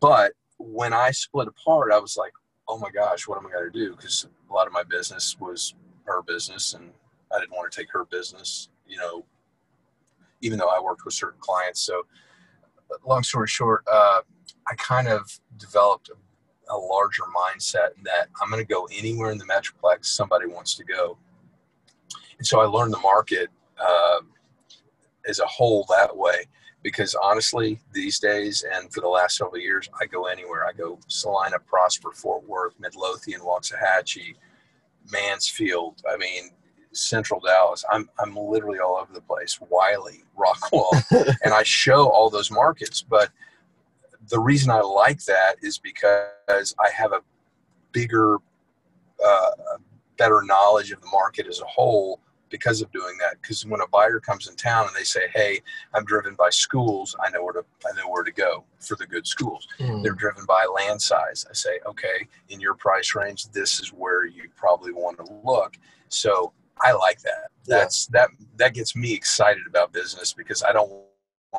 But 0.00 0.32
when 0.58 0.92
I 0.92 1.10
split 1.10 1.48
apart, 1.48 1.92
I 1.92 1.98
was 1.98 2.16
like, 2.16 2.32
oh 2.68 2.78
my 2.78 2.90
gosh, 2.90 3.26
what 3.28 3.38
am 3.38 3.46
I 3.46 3.50
going 3.50 3.70
to 3.70 3.78
do? 3.78 3.94
Because 3.96 4.26
a 4.48 4.52
lot 4.52 4.66
of 4.66 4.72
my 4.72 4.82
business 4.82 5.36
was 5.38 5.74
her 6.04 6.22
business, 6.22 6.74
and 6.74 6.90
I 7.34 7.38
didn't 7.38 7.52
want 7.52 7.70
to 7.70 7.78
take 7.78 7.90
her 7.92 8.04
business, 8.04 8.68
you 8.86 8.96
know, 8.96 9.24
even 10.40 10.58
though 10.58 10.68
I 10.68 10.80
worked 10.80 11.04
with 11.04 11.14
certain 11.14 11.40
clients. 11.40 11.80
So, 11.80 12.02
long 13.04 13.22
story 13.22 13.48
short, 13.48 13.84
uh, 13.92 14.20
I 14.68 14.74
kind 14.76 15.08
of 15.08 15.38
developed 15.56 16.10
a, 16.10 16.72
a 16.72 16.76
larger 16.76 17.24
mindset 17.24 17.90
that 18.04 18.28
I'm 18.40 18.50
going 18.50 18.64
to 18.64 18.68
go 18.68 18.88
anywhere 18.92 19.30
in 19.30 19.38
the 19.38 19.44
Metroplex 19.44 20.06
somebody 20.06 20.46
wants 20.46 20.74
to 20.76 20.84
go. 20.84 21.18
And 22.38 22.46
so 22.46 22.60
I 22.60 22.64
learned 22.64 22.92
the 22.92 22.98
market 22.98 23.48
uh, 23.78 24.20
as 25.26 25.38
a 25.38 25.46
whole 25.46 25.86
that 25.90 26.16
way 26.16 26.46
because 26.84 27.14
honestly, 27.14 27.80
these 27.92 28.18
days 28.20 28.64
and 28.74 28.92
for 28.92 29.00
the 29.00 29.08
last 29.08 29.38
several 29.38 29.58
years, 29.58 29.88
I 30.00 30.06
go 30.06 30.26
anywhere. 30.26 30.66
I 30.66 30.72
go 30.72 30.98
Celina, 31.08 31.58
Prosper, 31.58 32.12
Fort 32.12 32.46
Worth, 32.46 32.74
Midlothian, 32.78 33.40
Waxahachie, 33.40 34.34
Mansfield. 35.10 36.02
I 36.08 36.16
mean, 36.18 36.50
Central 36.92 37.40
Dallas. 37.40 37.84
I'm 37.90 38.08
I'm 38.18 38.36
literally 38.36 38.78
all 38.78 38.98
over 39.00 39.12
the 39.12 39.22
place. 39.22 39.58
Wylie, 39.68 40.24
Rockwall, 40.38 41.02
and 41.42 41.54
I 41.54 41.62
show 41.62 42.08
all 42.08 42.30
those 42.30 42.50
markets. 42.50 43.02
But 43.02 43.30
the 44.28 44.40
reason 44.40 44.70
I 44.70 44.80
like 44.80 45.24
that 45.24 45.56
is 45.62 45.78
because 45.78 46.74
I 46.78 46.90
have 46.96 47.12
a 47.12 47.20
bigger, 47.92 48.38
uh, 49.24 49.50
better 50.16 50.42
knowledge 50.44 50.92
of 50.92 51.00
the 51.00 51.08
market 51.08 51.46
as 51.46 51.60
a 51.60 51.66
whole 51.66 52.20
because 52.50 52.82
of 52.82 52.92
doing 52.92 53.16
that. 53.18 53.40
Because 53.42 53.66
when 53.66 53.80
a 53.80 53.88
buyer 53.88 54.20
comes 54.20 54.48
in 54.48 54.54
town 54.54 54.86
and 54.86 54.96
they 54.96 55.04
say, 55.04 55.28
"Hey, 55.34 55.60
I'm 55.92 56.04
driven 56.04 56.34
by 56.34 56.50
schools," 56.50 57.16
I 57.20 57.30
know 57.30 57.42
where 57.42 57.52
to 57.54 57.64
I 57.86 57.96
know 57.96 58.08
where 58.08 58.22
to 58.22 58.32
go 58.32 58.64
for 58.78 58.96
the 58.96 59.06
good 59.06 59.26
schools. 59.26 59.66
Mm. 59.78 60.02
They're 60.02 60.12
driven 60.12 60.44
by 60.44 60.64
land 60.66 61.02
size. 61.02 61.46
I 61.50 61.54
say, 61.54 61.80
"Okay, 61.86 62.28
in 62.48 62.60
your 62.60 62.74
price 62.74 63.14
range, 63.14 63.48
this 63.48 63.80
is 63.80 63.92
where 63.92 64.24
you 64.24 64.48
probably 64.56 64.92
want 64.92 65.18
to 65.18 65.26
look." 65.44 65.76
So 66.08 66.52
I 66.80 66.92
like 66.92 67.20
that. 67.22 67.50
Yeah. 67.66 67.78
That's 67.78 68.06
that 68.06 68.30
that 68.56 68.74
gets 68.74 68.94
me 68.94 69.12
excited 69.12 69.66
about 69.66 69.92
business 69.92 70.32
because 70.32 70.62
I 70.62 70.72
don't 70.72 70.92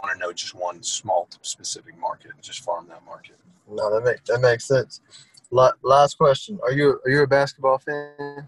want 0.04 0.14
to 0.14 0.18
know 0.20 0.32
just 0.34 0.54
one 0.56 0.84
small 0.84 1.28
specific 1.42 1.98
market 1.98 2.32
and 2.34 2.42
just 2.42 2.62
farm 2.62 2.88
that 2.90 3.04
market. 3.06 3.36
No, 3.70 3.94
that 3.94 4.04
makes 4.04 4.22
that 4.30 4.40
makes 4.42 4.66
sense. 4.66 5.02
Last 5.52 6.18
question: 6.18 6.60
Are 6.64 6.72
you 6.72 7.00
are 7.06 7.10
you 7.10 7.24
a 7.24 7.28
basketball 7.28 7.78
fan? 7.80 8.48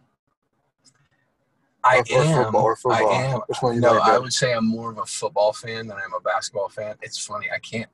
I 1.83 1.99
Or- 1.99 2.17
or 2.17 2.23
am. 2.23 2.43
football- 2.43 2.63
or 2.63 2.75
football. 2.75 3.09
I 3.11 3.15
am. 3.23 3.39
Which 3.47 3.61
one 3.61 3.75
you 3.75 3.81
no, 3.81 3.93
like 3.93 4.09
I 4.09 4.17
would 4.17 4.33
say 4.33 4.53
I'm 4.53 4.67
more 4.67 4.91
of 4.91 4.97
a 4.97 5.05
football 5.05 5.53
fan 5.53 5.87
than 5.87 5.97
I'm 5.97 6.13
a 6.13 6.19
basketball 6.19 6.69
fan. 6.69 6.95
It's 7.01 7.23
funny. 7.23 7.47
I 7.51 7.59
can't. 7.59 7.89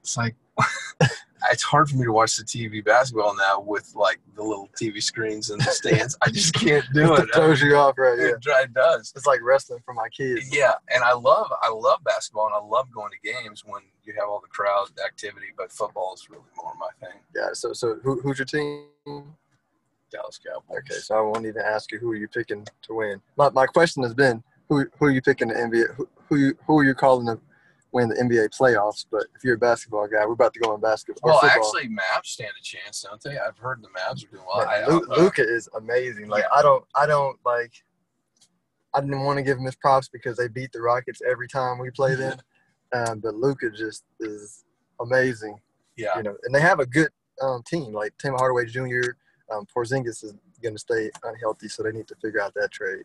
It's 0.00 0.16
like 0.16 0.34
it's 1.50 1.62
hard 1.62 1.88
for 1.88 1.96
me 1.96 2.04
to 2.04 2.12
watch 2.12 2.36
the 2.36 2.44
TV 2.44 2.84
basketball 2.84 3.34
now 3.36 3.60
with 3.60 3.92
like 3.94 4.18
the 4.34 4.42
little 4.42 4.68
TV 4.80 5.02
screens 5.02 5.50
and 5.50 5.60
the 5.60 5.70
stands. 5.70 6.16
I 6.22 6.30
just 6.30 6.54
can't 6.54 6.84
do 6.92 7.14
it. 7.14 7.20
it 7.20 7.28
throws 7.34 7.62
you 7.62 7.76
off, 7.76 7.96
right? 7.96 8.18
Yeah. 8.18 8.26
It, 8.26 8.38
it 8.46 8.74
does. 8.74 9.12
It's 9.16 9.26
like 9.26 9.40
wrestling 9.42 9.80
for 9.84 9.94
my 9.94 10.08
kids. 10.08 10.54
Yeah, 10.54 10.74
and 10.92 11.02
I 11.04 11.14
love 11.14 11.50
I 11.62 11.70
love 11.70 12.02
basketball 12.04 12.46
and 12.46 12.54
I 12.54 12.66
love 12.66 12.90
going 12.92 13.10
to 13.12 13.32
games 13.32 13.62
when 13.64 13.82
you 14.04 14.14
have 14.18 14.28
all 14.28 14.40
the 14.40 14.48
crowd 14.48 14.88
activity. 15.04 15.48
But 15.56 15.72
football 15.72 16.14
is 16.14 16.28
really 16.28 16.42
more 16.56 16.72
my 16.78 17.06
thing. 17.06 17.18
Yeah. 17.34 17.48
So 17.52 17.72
so 17.72 17.96
who, 18.02 18.20
who's 18.20 18.38
your 18.38 18.46
team? 18.46 18.86
Dallas 20.10 20.38
Cowboys. 20.38 20.78
Okay, 20.78 21.00
so 21.00 21.18
I 21.18 21.20
won't 21.20 21.44
even 21.44 21.62
ask 21.62 21.92
you 21.92 21.98
who 21.98 22.10
are 22.12 22.16
you 22.16 22.28
picking 22.28 22.66
to 22.82 22.94
win. 22.94 23.20
My, 23.36 23.50
my 23.50 23.66
question 23.66 24.02
has 24.02 24.14
been 24.14 24.42
who 24.68 24.86
who 24.98 25.06
are 25.06 25.10
you 25.10 25.22
picking 25.22 25.48
the 25.48 25.54
NBA? 25.54 25.94
Who 25.96 26.08
who 26.28 26.36
you, 26.36 26.58
who 26.66 26.78
are 26.78 26.84
you 26.84 26.94
calling 26.94 27.26
to 27.26 27.40
win 27.92 28.08
the 28.08 28.14
NBA 28.16 28.50
playoffs? 28.58 29.06
But 29.10 29.24
if 29.34 29.42
you're 29.44 29.54
a 29.54 29.58
basketball 29.58 30.06
guy, 30.08 30.24
we're 30.26 30.32
about 30.32 30.54
to 30.54 30.60
go 30.60 30.72
on 30.72 30.80
basketball. 30.80 31.30
Well, 31.32 31.40
football. 31.40 31.56
actually, 31.76 31.88
Mavs 31.88 32.26
stand 32.26 32.52
a 32.58 32.62
chance, 32.62 33.02
don't 33.08 33.20
they? 33.22 33.38
I've 33.38 33.58
heard 33.58 33.82
the 33.82 33.88
Mavs 33.88 34.24
are 34.24 34.30
doing 34.30 34.42
well. 34.46 34.66
Man, 34.66 34.84
I, 34.84 34.86
Lu- 34.86 35.06
I- 35.10 35.20
Luka 35.20 35.42
is 35.42 35.68
amazing. 35.76 36.28
Like 36.28 36.42
Yeah. 36.44 36.58
I 36.58 36.62
don't 36.62 36.84
I 36.94 37.06
don't 37.06 37.38
like 37.44 37.72
I 38.94 39.00
didn't 39.00 39.22
want 39.22 39.36
to 39.38 39.42
give 39.42 39.58
him 39.58 39.64
his 39.64 39.76
props 39.76 40.08
because 40.08 40.36
they 40.36 40.48
beat 40.48 40.72
the 40.72 40.80
Rockets 40.80 41.20
every 41.28 41.46
time 41.48 41.78
we 41.78 41.90
play 41.90 42.14
them. 42.14 42.38
um, 42.94 43.20
but 43.20 43.34
Luka 43.34 43.70
just 43.70 44.04
is 44.20 44.64
amazing. 45.00 45.60
yeah, 45.96 46.16
You 46.16 46.22
know, 46.22 46.36
and 46.44 46.54
they 46.54 46.60
have 46.60 46.80
a 46.80 46.86
good 46.86 47.10
um, 47.42 47.62
team. 47.64 47.92
Like 47.92 48.14
Tim 48.18 48.34
Hardaway 48.34 48.64
Jr. 48.66 49.10
Um, 49.52 49.66
Porzingis 49.74 50.24
is 50.24 50.34
going 50.62 50.74
to 50.74 50.78
stay 50.78 51.10
unhealthy, 51.22 51.68
so 51.68 51.82
they 51.82 51.92
need 51.92 52.08
to 52.08 52.14
figure 52.16 52.40
out 52.40 52.54
that 52.54 52.70
trade. 52.72 53.04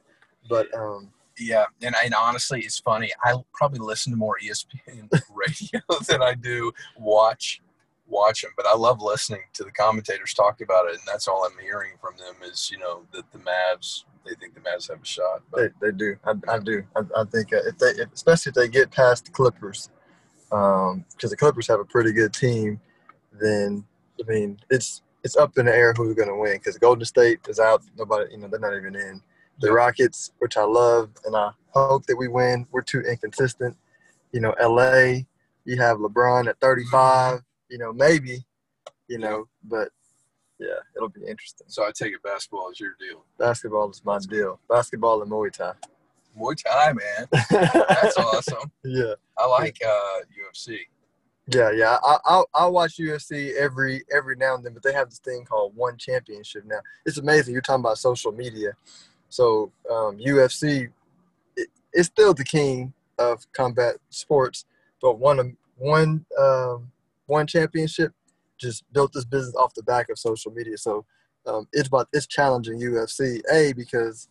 But 0.50 0.74
um, 0.74 1.12
yeah, 1.38 1.66
and, 1.82 1.96
and 2.04 2.14
honestly, 2.14 2.62
it's 2.62 2.80
funny. 2.80 3.12
I 3.24 3.36
probably 3.54 3.80
listen 3.80 4.12
to 4.14 4.18
more 4.18 4.38
ESPN 4.44 5.10
radio 5.34 5.82
than 6.08 6.22
I 6.22 6.34
do 6.34 6.72
watch 6.98 7.62
watch 8.08 8.42
them. 8.42 8.52
But 8.56 8.68
I 8.68 8.76
love 8.76 9.02
listening 9.02 9.42
to 9.54 9.64
the 9.64 9.72
commentators 9.72 10.34
talk 10.34 10.62
about 10.62 10.88
it, 10.88 10.94
and 10.94 11.02
that's 11.06 11.28
all 11.28 11.46
I'm 11.46 11.58
hearing 11.60 11.94
from 12.00 12.16
them 12.18 12.36
is 12.44 12.70
you 12.72 12.78
know 12.78 13.04
that 13.14 13.32
the 13.32 13.40
Mavs 13.40 14.04
they 14.26 14.36
think 14.36 14.54
the 14.54 14.62
Mavs 14.62 14.90
have 14.90 15.02
a 15.02 15.06
shot. 15.06 15.44
But 15.52 15.74
They, 15.82 15.92
they 15.92 15.98
do. 15.98 16.16
I, 16.26 16.34
I 16.48 16.60
do. 16.60 16.84
I, 16.96 17.02
I 17.18 17.24
think 17.26 17.54
uh, 17.54 17.58
if 17.66 17.78
they, 17.78 18.02
if, 18.02 18.14
especially 18.14 18.52
if 18.52 18.56
they 18.56 18.70
get 18.70 18.92
past 18.92 19.26
the 19.26 19.32
Clippers, 19.32 19.90
because 20.50 21.30
the 21.30 21.38
Clippers 21.38 21.68
have 21.68 21.80
a 21.80 21.86
pretty 21.86 22.12
good 22.12 22.34
team, 22.34 22.80
then 23.42 23.84
I 24.20 24.32
mean 24.32 24.60
it's 24.70 25.02
it's 25.24 25.38
up 25.38 25.58
in 25.58 25.66
the 25.66 25.76
air 25.76 25.94
who's 25.94 26.16
going 26.16 26.30
to 26.30 26.36
win. 26.36 26.54
Because 26.54 26.78
Golden 26.78 27.06
State 27.06 27.40
is 27.48 27.60
out. 27.60 27.82
Nobody, 27.98 28.32
you 28.32 28.38
know, 28.38 28.48
they're 28.48 28.60
not 28.60 28.76
even 28.76 28.96
in. 28.96 29.22
The 29.60 29.72
Rockets, 29.72 30.32
which 30.40 30.58
I 30.58 30.64
love, 30.64 31.10
and 31.26 31.36
I 31.36 31.52
hope 31.70 32.06
that 32.08 32.18
we 32.18 32.28
win. 32.28 32.68
We're 32.72 32.82
too 32.82 33.02
inconsistent. 33.02 33.78
You 34.32 34.42
know, 34.42 34.56
LA, 34.62 35.22
you 35.66 35.78
have 35.78 35.98
LeBron 35.98 36.48
at 36.48 36.60
35. 36.60 37.42
You 37.70 37.78
know, 37.78 37.94
maybe. 37.94 38.44
You 39.08 39.20
know, 39.20 39.48
but 39.64 39.90
yeah, 40.60 40.80
it'll 40.96 41.10
be 41.10 41.22
interesting. 41.22 41.68
so 41.68 41.84
I 41.84 41.92
take 41.94 42.14
it 42.14 42.24
basketball 42.24 42.70
is 42.72 42.80
your 42.80 42.96
deal. 43.00 43.26
Basketball 43.38 43.90
is 43.92 44.04
my 44.06 44.20
deal. 44.20 44.60
Basketball 44.70 45.22
and 45.22 45.32
Muay 45.32 45.52
Thai. 45.52 45.74
Muay 46.38 46.56
Thai, 46.64 46.94
man, 46.94 47.28
that's 47.90 48.18
awesome. 48.18 48.72
yeah. 48.84 49.14
I 49.38 49.46
like 49.48 49.78
uh, 49.86 50.20
UFC. 50.32 50.80
Yeah, 51.48 51.72
yeah. 51.72 51.98
I 52.04 52.18
I 52.26 52.44
I 52.56 52.66
watch 52.68 52.98
UFC 52.98 53.54
every 53.56 54.04
every 54.16 54.36
now 54.36 54.56
and 54.56 54.64
then, 54.64 54.74
but 54.74 54.84
they 54.84 54.94
have 54.94 55.10
this 55.10 55.20
thing 55.20 55.44
called 55.44 55.76
One 55.76 55.98
Championship 55.98 56.64
now. 56.66 56.80
It's 57.06 57.18
amazing. 57.18 57.54
You're 57.54 57.62
talking 57.62 57.82
about 57.82 57.98
social 57.98 58.32
media, 58.32 58.74
so 59.34 59.72
um, 59.90 60.20
UFC, 60.20 60.90
it, 61.58 61.68
it's 61.92 62.06
still 62.08 62.36
the 62.36 62.44
king 62.44 62.94
of 63.18 63.52
combat 63.52 63.96
sports, 64.12 64.66
but 65.02 65.18
one 65.18 65.58
one 65.80 66.24
um, 66.40 66.92
one 67.26 67.48
championship 67.48 68.14
just 68.60 68.84
built 68.94 69.12
this 69.12 69.26
business 69.26 69.56
off 69.56 69.74
the 69.74 69.82
back 69.82 70.10
of 70.10 70.20
social 70.20 70.52
media. 70.52 70.78
So 70.78 71.04
um, 71.48 71.68
it's 71.74 71.88
about 71.88 72.10
it's 72.14 72.28
challenging 72.28 72.80
UFC 72.80 73.42
a 73.52 73.74
because 73.74 74.30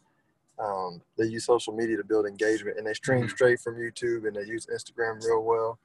um, 0.56 1.02
they 1.18 1.24
use 1.24 1.46
social 1.46 1.74
media 1.74 1.96
to 1.96 2.04
build 2.04 2.24
engagement 2.24 2.78
and 2.78 2.86
they 2.86 2.94
stream 2.94 3.24
Mhm. 3.24 3.30
straight 3.30 3.58
from 3.58 3.74
YouTube 3.74 4.28
and 4.28 4.36
they 4.36 4.44
use 4.44 4.66
Instagram 4.66 5.20
real 5.24 5.42
well. 5.42 5.80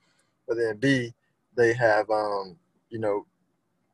But 0.47 0.57
then 0.57 0.77
B, 0.77 1.11
they 1.55 1.73
have 1.73 2.07
um, 2.11 2.55
you 2.91 2.99
know, 2.99 3.25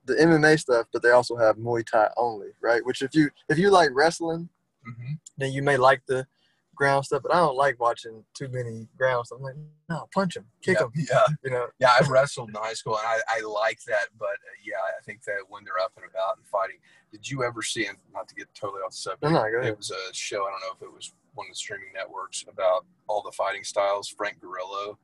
the 0.06 0.16
MMA 0.16 0.60
stuff, 0.60 0.88
but 0.92 1.02
they 1.02 1.12
also 1.12 1.38
have 1.38 1.56
Muay 1.56 1.86
Thai 1.90 2.10
only, 2.18 2.50
right? 2.60 2.86
Which 2.86 3.02
if 3.02 3.16
you 3.16 3.30
if 3.48 3.58
you 3.58 3.70
like 3.70 3.92
wrestling, 3.94 4.50
hmm 4.86 5.14
then 5.38 5.52
you 5.52 5.64
may 5.64 5.78
like 5.78 6.04
the 6.08 6.28
ground 6.76 7.06
stuff. 7.06 7.24
But 7.24 7.34
I 7.34 7.40
don't 7.40 7.56
like 7.56 7.80
watching 7.80 8.24
too 8.34 8.48
many 8.50 8.88
ground 8.98 9.26
stuff. 9.26 9.40
I'm 9.40 9.44
like, 9.44 9.56
no, 9.90 10.08
punch 10.14 10.36
him, 10.36 10.46
kick 10.62 10.78
yeah, 10.80 10.86
him, 10.86 10.92
yeah. 11.10 11.28
you 11.44 11.52
know. 11.52 11.68
Yeah, 11.80 11.92
I 12.00 12.08
wrestled 12.08 12.50
in 12.50 12.56
high 12.56 12.74
school, 12.74 12.98
and 12.98 13.08
I, 13.08 13.20
I 13.30 13.42
like 13.42 13.80
that. 13.88 14.08
But 14.18 14.28
uh, 14.28 14.58
yeah, 14.66 14.76
I 14.78 15.02
think 15.04 15.24
that 15.24 15.38
when 15.50 15.64
they're 15.64 15.80
up 15.84 15.94
and 15.96 16.06
about 16.10 16.38
and 16.38 16.48
fighting, 16.48 16.78
did 17.12 17.30
you 17.30 17.44
ever 17.44 17.62
see? 17.62 17.86
And 17.86 17.98
not 18.14 18.28
to 18.30 18.36
get 18.36 18.48
totally 18.54 18.82
off 18.82 18.92
the 18.92 18.98
subject, 18.98 19.24
No, 19.24 19.32
no, 19.32 19.68
it 19.68 19.78
was 19.78 19.92
a 19.92 20.14
show. 20.14 20.46
I 20.46 20.52
don't 20.52 20.62
know 20.62 20.76
if 20.76 20.82
it 20.82 20.94
was 20.94 21.14
one 21.34 21.48
of 21.48 21.52
the 21.52 21.58
streaming 21.58 21.94
networks 21.96 22.44
about 22.48 22.86
all 23.08 23.22
the 23.22 23.32
fighting 23.32 23.64
styles. 23.64 24.08
Frank 24.08 24.40
Grillo, 24.40 24.98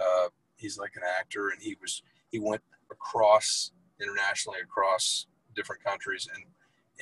uh, 0.00 0.28
he's 0.56 0.78
like 0.78 0.92
an 0.96 1.02
actor, 1.18 1.50
and 1.50 1.60
he 1.60 1.76
was 1.80 2.02
he 2.30 2.38
went 2.38 2.62
across 2.90 3.72
internationally 4.00 4.60
across 4.62 5.26
different 5.56 5.82
countries 5.82 6.28
and 6.32 6.44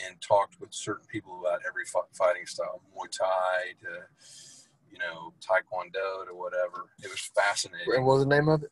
and 0.05 0.21
talked 0.21 0.61
with 0.61 0.73
certain 0.75 1.07
people 1.07 1.41
about 1.41 1.61
every 1.67 1.85
fi- 1.85 2.01
fighting 2.13 2.47
style, 2.47 2.83
Muay 2.97 3.11
Thai 3.11 3.73
to 3.83 4.03
you 4.91 4.99
know 4.99 5.33
Taekwondo 5.41 6.27
to 6.29 6.35
whatever. 6.35 6.91
It 7.03 7.11
was 7.11 7.31
fascinating. 7.35 7.95
And 7.95 8.05
what 8.07 8.15
was 8.17 8.25
the 8.25 8.31
name 8.35 8.49
of 8.49 8.63
it? 8.63 8.71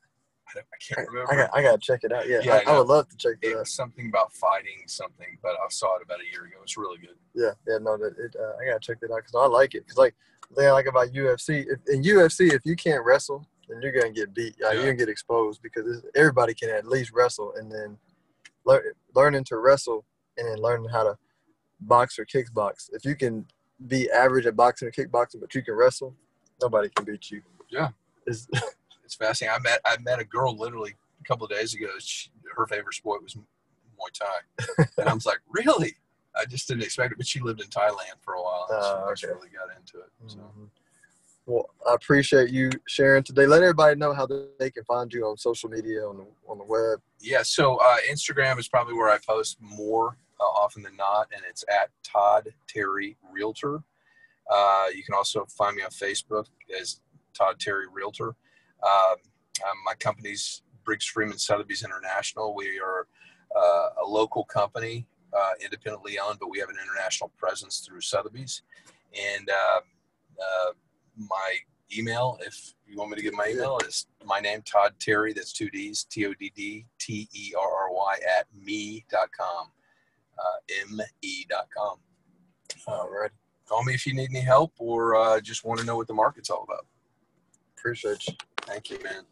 I, 0.49 0.53
don't- 0.55 0.67
I 0.73 0.95
can't 0.95 1.09
remember. 1.09 1.33
I 1.33 1.37
got 1.37 1.51
I 1.55 1.63
gotta 1.63 1.79
check 1.79 2.01
it 2.05 2.13
out. 2.13 2.29
Yeah, 2.29 2.41
Yeah, 2.43 2.61
I, 2.67 2.73
I 2.73 2.79
would 2.79 2.87
love 2.87 3.09
to 3.09 3.17
check 3.17 3.37
it 3.43 3.49
it 3.49 3.53
out. 3.55 3.61
was 3.61 3.75
something 3.75 4.09
about 4.09 4.33
fighting 4.33 4.83
something, 4.87 5.39
but 5.43 5.53
I 5.53 5.67
saw 5.71 5.97
it 5.97 6.03
about 6.05 6.21
a 6.21 6.31
year 6.31 6.45
ago. 6.45 6.57
It's 6.63 6.77
really 6.77 6.99
good. 6.99 7.17
Yeah, 7.35 7.53
yeah, 7.67 7.79
no, 7.81 7.97
that 7.97 8.15
it, 8.19 8.37
uh, 8.39 8.53
I 8.61 8.67
gotta 8.67 8.81
check 8.81 9.01
that 9.01 9.11
out 9.11 9.17
because 9.19 9.35
I 9.35 9.47
like 9.47 9.75
it. 9.75 9.85
Because 9.85 9.97
like 9.99 10.15
the 10.51 10.57
thing 10.57 10.67
I 10.69 10.73
like 10.73 10.87
about 10.87 11.09
UFC, 11.09 11.65
if, 11.67 11.81
in 11.89 12.03
UFC, 12.03 12.53
if 12.53 12.61
you 12.67 12.77
can't 12.77 13.05
wrestle, 13.05 13.47
then 13.69 13.81
you're 13.83 13.93
gonna 13.93 14.13
get 14.13 14.35
beat. 14.35 14.55
Like, 14.61 14.73
Yeah. 14.75 14.81
You're 14.81 14.83
gonna 14.93 14.97
get 14.97 15.09
exposed 15.09 15.63
because 15.63 16.05
everybody 16.15 16.53
can 16.55 16.69
at 16.71 16.87
least 16.87 17.13
wrestle, 17.13 17.55
and 17.57 17.73
then 17.73 17.97
lear, 18.67 18.95
learning 19.15 19.45
to 19.45 19.57
wrestle 19.57 20.05
and 20.39 20.49
then 20.49 20.59
learning 20.59 20.89
how 20.91 21.05
to 21.05 21.17
box 21.81 22.19
or 22.19 22.25
kickbox. 22.27 22.91
If 22.93 23.05
you 23.05 23.15
can 23.17 23.47
be 23.87 24.11
average 24.11 24.47
at 24.47 24.57
boxing 24.57 24.89
or 24.89 24.91
kickboxing, 24.93 25.41
but 25.41 25.55
you 25.55 25.63
can 25.63 25.75
wrestle, 25.75 26.15
nobody 26.63 26.89
can 26.89 27.05
beat 27.05 27.31
you. 27.31 27.43
Yeah. 27.71 27.89
It's, 28.27 28.49
It's 29.05 29.17
fascinating. 29.17 29.55
I 29.55 29.63
met 29.63 29.81
I 29.85 29.97
met 30.01 30.19
a 30.19 30.25
girl 30.25 30.57
literally 30.57 30.95
a 31.21 31.25
couple 31.25 31.45
of 31.45 31.51
days 31.53 31.75
ago. 31.75 31.89
She, 31.99 32.31
her 32.57 32.67
favorite 32.67 32.95
sport 32.95 33.23
was 33.23 33.35
Muay 33.35 34.11
Thai, 34.19 34.87
and 34.97 35.09
I 35.09 35.13
was 35.13 35.27
like, 35.27 35.41
really? 35.47 35.95
I 36.35 36.47
just 36.47 36.67
didn't 36.67 36.85
expect 36.85 37.13
it. 37.13 37.19
But 37.19 37.27
she 37.27 37.39
lived 37.41 37.61
in 37.61 37.67
Thailand 37.69 38.17
for 38.23 38.33
a 38.33 38.43
while. 38.43 38.67
And 38.71 38.79
Oh, 38.81 39.13
she 39.15 39.27
okay. 39.27 39.35
really 39.35 39.51
got 39.51 39.69
into 39.79 39.99
it. 39.99 40.11
So. 40.27 40.39
Mhm. 40.39 40.71
Well, 41.47 41.69
I 41.87 41.95
appreciate 41.95 42.49
you 42.49 42.71
sharing 42.89 43.23
today. 43.25 43.47
Let 43.47 43.61
everybody 43.63 43.97
know 43.97 44.15
how 44.15 44.27
they 44.59 44.71
can 44.71 44.85
find 44.85 45.13
you 45.13 45.27
on 45.27 45.37
social 45.37 45.69
media, 45.69 46.01
on 46.09 46.17
the 46.17 46.27
on 46.49 46.57
the 46.57 46.65
web. 46.65 47.01
Yeah, 47.21 47.43
so 47.43 47.77
uh, 47.77 47.99
Instagram 48.11 48.59
is 48.59 48.69
probably 48.69 48.95
where 48.95 49.11
I 49.11 49.19
post 49.19 49.59
more 49.61 50.17
uh, 50.41 50.45
often 50.45 50.83
than 50.83 50.97
not, 50.97 51.29
and 51.35 51.43
it's 51.49 51.65
at 51.69 51.91
Todd 52.03 52.49
Terry 52.69 53.17
Realtor. 53.33 53.83
Uh, 54.51 54.87
you 54.95 55.03
can 55.03 55.15
also 55.15 55.47
find 55.47 55.77
me 55.77 55.83
on 55.83 55.91
Facebook 55.91 56.47
as 56.79 57.01
Todd 57.33 57.59
Terry 57.59 57.87
Realtor. 57.93 58.37
Um, 58.83 59.17
um, 59.63 59.77
my 59.85 59.95
company's 59.95 60.63
Briggs 60.85 61.07
Freeman 61.07 61.39
Sotheby's 61.39 61.85
International. 61.85 62.55
We 62.55 62.79
are 62.79 63.07
uh, 63.57 64.05
a 64.05 64.07
local 64.07 64.45
company, 64.45 65.07
uh, 65.33 65.53
independently 65.63 66.19
owned, 66.19 66.39
but 66.41 66.51
we 66.51 66.59
have 66.59 66.69
an 66.69 66.77
international 66.83 67.31
presence 67.37 67.81
through 67.81 68.01
Sotheby's. 68.01 68.63
And 69.15 69.49
uh, 69.49 69.81
uh, 70.41 70.73
my 71.17 71.55
email, 71.97 72.39
if 72.45 72.75
you 72.87 72.99
want 72.99 73.11
me 73.11 73.17
to 73.17 73.23
give 73.23 73.35
my 73.35 73.49
email, 73.49 73.79
is 73.87 74.07
my 74.25 74.41
name, 74.41 74.63
Todd 74.63 74.95
Terry. 74.99 75.33
That's 75.33 75.53
two 75.53 75.71
D's, 75.71 76.05
T 76.05 76.27
O 76.27 76.35
D 76.35 76.53
D 76.55 76.87
T 76.99 77.29
E 77.33 77.53
R 77.59 77.69
R 77.89 77.93
Y 77.93 78.17
at 78.39 78.47
me.com. 78.55 79.69
Uh, 80.39 80.87
me.com. 80.91 81.99
All 82.87 83.11
right. 83.11 83.31
Call 83.67 83.83
me 83.85 83.95
if 83.95 84.07
you 84.07 84.15
need 84.15 84.31
any 84.31 84.41
help 84.41 84.73
or 84.79 85.17
uh, 85.17 85.41
just 85.41 85.65
want 85.65 85.81
to 85.81 85.87
know 85.87 85.97
what 85.97 86.07
the 86.07 86.15
market's 86.15 86.51
all 86.51 86.65
about. 86.65 86.87
Appreciate 87.79 88.27
you. 88.27 88.35
Thank 88.63 88.91
you, 88.91 88.99
man. 89.03 89.25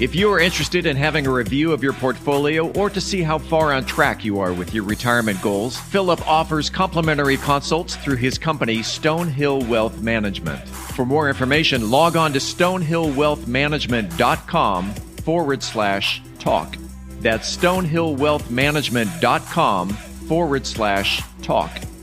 If 0.00 0.14
you 0.14 0.32
are 0.32 0.40
interested 0.40 0.86
in 0.86 0.96
having 0.96 1.26
a 1.26 1.30
review 1.30 1.72
of 1.72 1.82
your 1.82 1.92
portfolio 1.92 2.72
or 2.72 2.88
to 2.88 3.02
see 3.02 3.20
how 3.20 3.36
far 3.36 3.74
on 3.74 3.84
track 3.84 4.24
you 4.24 4.40
are 4.40 4.54
with 4.54 4.72
your 4.72 4.84
retirement 4.84 5.42
goals, 5.42 5.76
Philip 5.76 6.26
offers 6.26 6.70
complimentary 6.70 7.36
consults 7.36 7.96
through 7.96 8.16
his 8.16 8.38
company, 8.38 8.78
Stonehill 8.78 9.68
Wealth 9.68 10.00
Management. 10.00 10.66
For 10.66 11.04
more 11.04 11.28
information, 11.28 11.90
log 11.90 12.16
on 12.16 12.32
to 12.32 12.38
stonehillwealthmanagement.com 12.38 14.94
forward 14.94 15.62
slash 15.62 16.22
talk. 16.38 16.78
That's 17.20 17.56
stonehillwealthmanagement.com 17.56 19.88
forward 19.90 20.66
slash 20.66 21.22
talk. 21.42 21.89